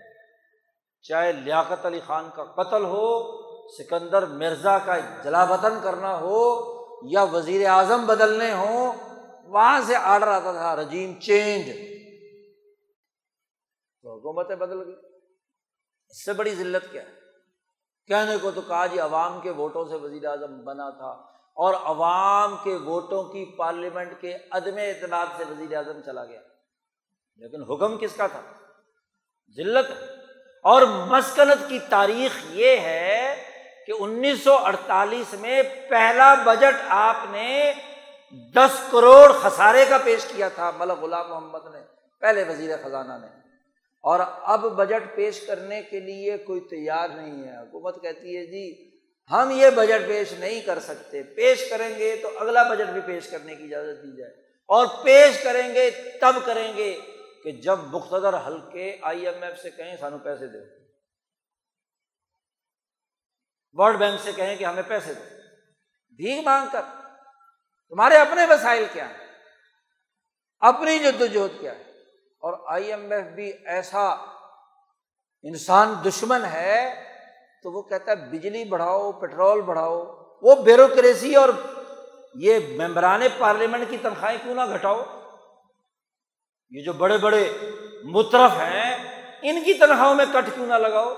[1.02, 3.38] چاہے لیاقت علی خان کا قتل ہو،
[3.72, 4.94] سکندر مرزا کا
[5.24, 6.66] جلا وطن کرنا ہو،
[7.10, 8.94] یا وزیر اعظم بدلنے ہوں،
[9.44, 11.95] وہاں سے آڈر آتا تھا، رجیم چینج۔
[14.06, 14.96] تو حکومتیں بدل گئی۔
[16.10, 17.08] اس سے بڑی ذلت کیا ہے؟
[18.08, 21.10] کہنے کو تو کہا جی عوام کے ووٹوں سے وزیر اعظم بنا تھا
[21.56, 26.42] اور عوام کے ووٹوں کی پارلیمنٹ کے عدم اعتماد سے وزیر اعظم چلا گیا۔
[27.36, 28.42] لیکن حکم کس کا تھا؟
[29.56, 29.92] ذلت۔
[30.64, 33.44] اور مسکنت کی تاریخ یہ ہے
[33.88, 37.74] کہ انیس سو اڑتالیس میں پہلا بجٹ آپ نے
[38.56, 41.80] دس کروڑ خسارے کا پیش کیا تھا، ملک غلام محمد نے،
[42.20, 43.45] پہلے وزیر خزانہ نے۔
[44.06, 48.92] اور اب بجٹ پیش کرنے کے لیے کوئی تیار نہیں ہے۔ حکومت کہتی ہے جی
[49.32, 53.28] ہم یہ بجٹ پیش نہیں کر سکتے۔ پیش کریں گے تو اگلا بجٹ بھی پیش
[53.28, 54.32] کرنے کی اجازت دی جائے۔
[54.68, 55.92] اور پیش کریں گے،
[56.22, 57.00] تب کریں گے
[57.44, 60.58] کہ جب مختصر ہلکے آئی ایم ایف سے کہیں سانو پیسے دو۔
[63.74, 65.24] ورلڈ بینک سے کہیں کہ ہمیں پیسے دو۔
[66.16, 66.82] بھی مانگ کر۔
[67.90, 69.28] تمہارے اپنے وسائل کیا ہیں؟
[70.60, 71.95] اپنی جدوجہد کیا ہے؟
[72.46, 74.10] اور آئی ایم ایف بھی ایسا
[75.44, 77.04] انسان دشمن ہے
[77.64, 80.04] تو وہ کہتا ہے بجلی بڑھاؤ پیٹرول بڑھاؤ،
[80.42, 81.50] وہ بیوروکریسی اور
[82.36, 85.04] یہ ممبران پارلیمنٹ کی تنخواہیں کیوں نہ گھٹاؤ؟
[86.70, 87.44] یہ جو بڑے بڑے
[88.04, 88.96] مترف ہیں،
[89.42, 91.14] ان کی تنخواہوں میں کٹ کیوں نہ لگاؤ؟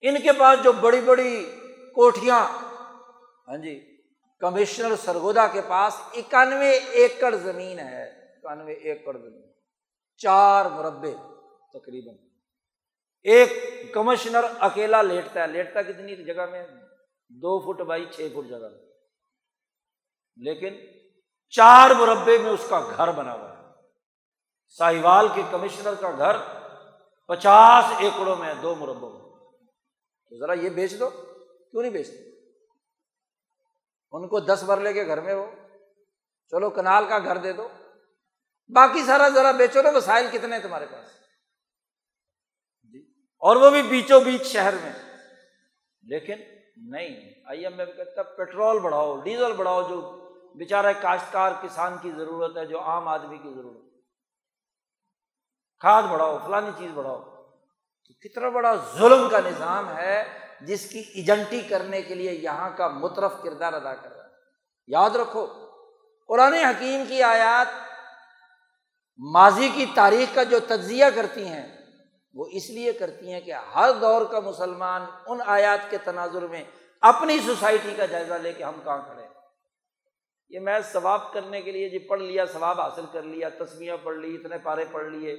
[0.00, 1.44] ان کے پاس جو بڑی بڑی
[1.94, 2.40] کوٹیاں
[3.48, 3.78] ہاں جی
[4.38, 9.49] کمشنر سرگودا کے پاس اکانوے ایکڑ زمین ہے، اکانوے ایکڑ زمین۔
[10.22, 11.14] چار مربے
[11.72, 12.14] تقریباً۔
[13.22, 13.50] ایک
[13.94, 16.66] کمشنر اکیلا لیٹتا ہے۔ لیٹتا کتنی جگہ میں؟
[17.28, 18.90] دو فٹ بائی چھ فٹ جگہ۔ میں
[20.36, 20.74] لیکن
[21.50, 23.62] چار مربے میں اس کا گھر بنا ہوا ہے۔
[24.68, 26.36] ساہیوال کے کمشنر کا گھر
[27.28, 29.20] پچاس ایکڑوں میں دو مربوں میں۔
[30.28, 31.10] تو ذرا یہ بیچ دو۔
[31.70, 32.30] کیوں نہیں بیچتے؟
[34.12, 35.50] ان کو دس مرلے کے گھر میں ہو۔
[36.50, 37.68] چلو کنال کا گھر دے دو۔
[38.74, 41.10] باقی سارا ذرا بیچو نا وسائل کتنے تمہارے پاس؟
[42.82, 42.98] جی۔
[43.38, 44.92] اور وہ بھی بیچو بیچ شہر میں۔
[46.02, 46.36] لیکن
[46.76, 50.16] نہیں، آئی ایم ایم کہتا پیٹرول بڑھاؤ، ڈیزل بڑھاؤ، جو
[50.54, 53.94] بیچارہ کاشتکار، کسان کی ضرورت ہے، جو عام آدمی کی ضرورت
[55.78, 57.22] کھاد بڑھاؤ، فلانی چیز بڑھاؤ۔
[58.06, 62.88] تو کتنا بڑا ظلم کا نظام ہے، جس کی ایجنٹی کرنے کے لیے یہاں کا
[62.88, 64.30] مترف کردار ادا کر رہا ہے۔
[64.86, 65.46] یاد رکھو،
[66.28, 67.89] قرآن حکیم کی آیات
[69.22, 71.78] ماضی کی تاریخ کا جو تجزیہ کرتی ہیں،
[72.34, 76.64] وہ اس لیے کرتی ہیں کہ ہر دور کا مسلمان ان آیات کے تناظر میں
[77.00, 79.26] اپنی سوسائٹی کا جائزہ لے کے ہم کہاں کھڑے
[80.48, 84.16] یہ میں ثواب کرنے کے لیے جی پڑھ لیا، ثواب حاصل کر لیا تصویریں پڑھ
[84.16, 85.32] لی، اتنے پارے پڑھ لیے،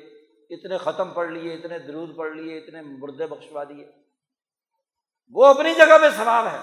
[0.50, 3.88] اتنے ختم پڑھ لیے، اتنے درود پڑھ لیے، اتنے مردے بخشوا دیے۔
[5.30, 6.58] وہ اپنی جگہ پہ ثواب ہے،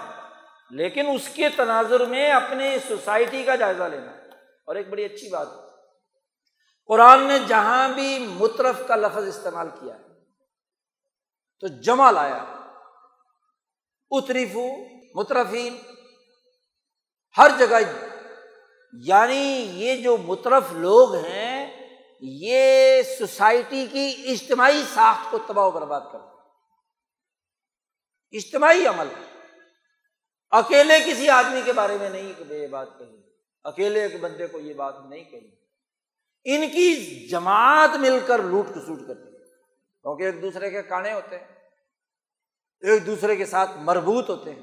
[0.71, 4.11] لیکن اس کے تناظر میں اپنی سوسائٹی کا جائزہ لینا۔
[4.65, 5.68] اور ایک بڑی اچھی بات ہے
[6.89, 10.07] قرآن نے جہاں بھی مترف کا لفظ استعمال کیا ہے،
[11.59, 12.45] تو جمع لایا
[14.11, 14.67] اتریفو،
[15.15, 15.77] مترفین،
[17.37, 17.75] ہر جگہ
[19.03, 21.89] یعنی یہ جو مترف لوگ ہیں،
[22.21, 26.19] یہ سوسائٹی کی اجتماعی ساخت کو تباہ و برباد کر
[28.31, 29.07] اجتماعی عمل۔
[30.51, 33.21] اکیلے کسی آدمی کے بارے میں نہیں یہ بات کہی۔
[33.63, 35.58] اکیلے ایک بندے کو یہ بات نہیں کہی۔
[36.43, 39.37] ان کی جماعت مل کر لوٹ کسوٹ کرتی ہے۔
[40.01, 41.47] کیونکہ ایک دوسرے کے کانے ہوتے ہیں،
[42.81, 44.61] ایک دوسرے کے ساتھ مربوط ہوتے ہیں،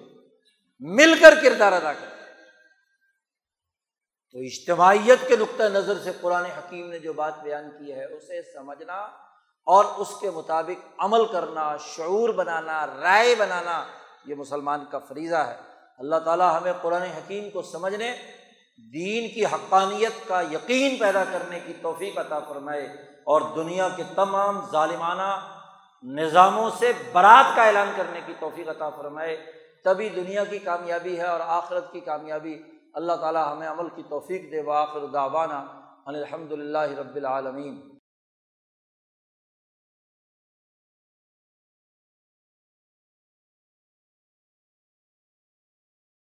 [0.81, 2.16] مل کر کردار ادا کرتے ہیں۔
[4.32, 8.43] تو اجتماعیت کے نقطۂ نظر سے قرآن حکیم نے جو بات بیان کی ہے، اسے
[8.43, 8.97] سمجھنا
[9.65, 13.86] اور اس کے مطابق عمل کرنا، شعور بنانا، رائے بنانا،
[14.24, 15.57] یہ مسلمان کا فریضہ ہے۔
[15.98, 18.16] اللہ تعالیٰ ہمیں قرآن حکیم کو سمجھنے
[18.77, 22.85] دین کی حقانیت کا یقین پیدا کرنے کی توفیق عطا فرمائے
[23.24, 25.40] اور دنیا کے تمام ظالمانہ
[26.03, 29.36] نظاموں سے برات کا اعلان کرنے کی توفیق عطا فرمائے۔
[29.85, 32.62] تبھی دنیا کی کامیابی ہے اور آخرت کی کامیابی۔
[32.94, 35.65] اللہ تعالیٰ ہمیں عمل کی توفیق دے۔ واخر دعوانا
[36.07, 37.95] الحمد للہ رب العالمین۔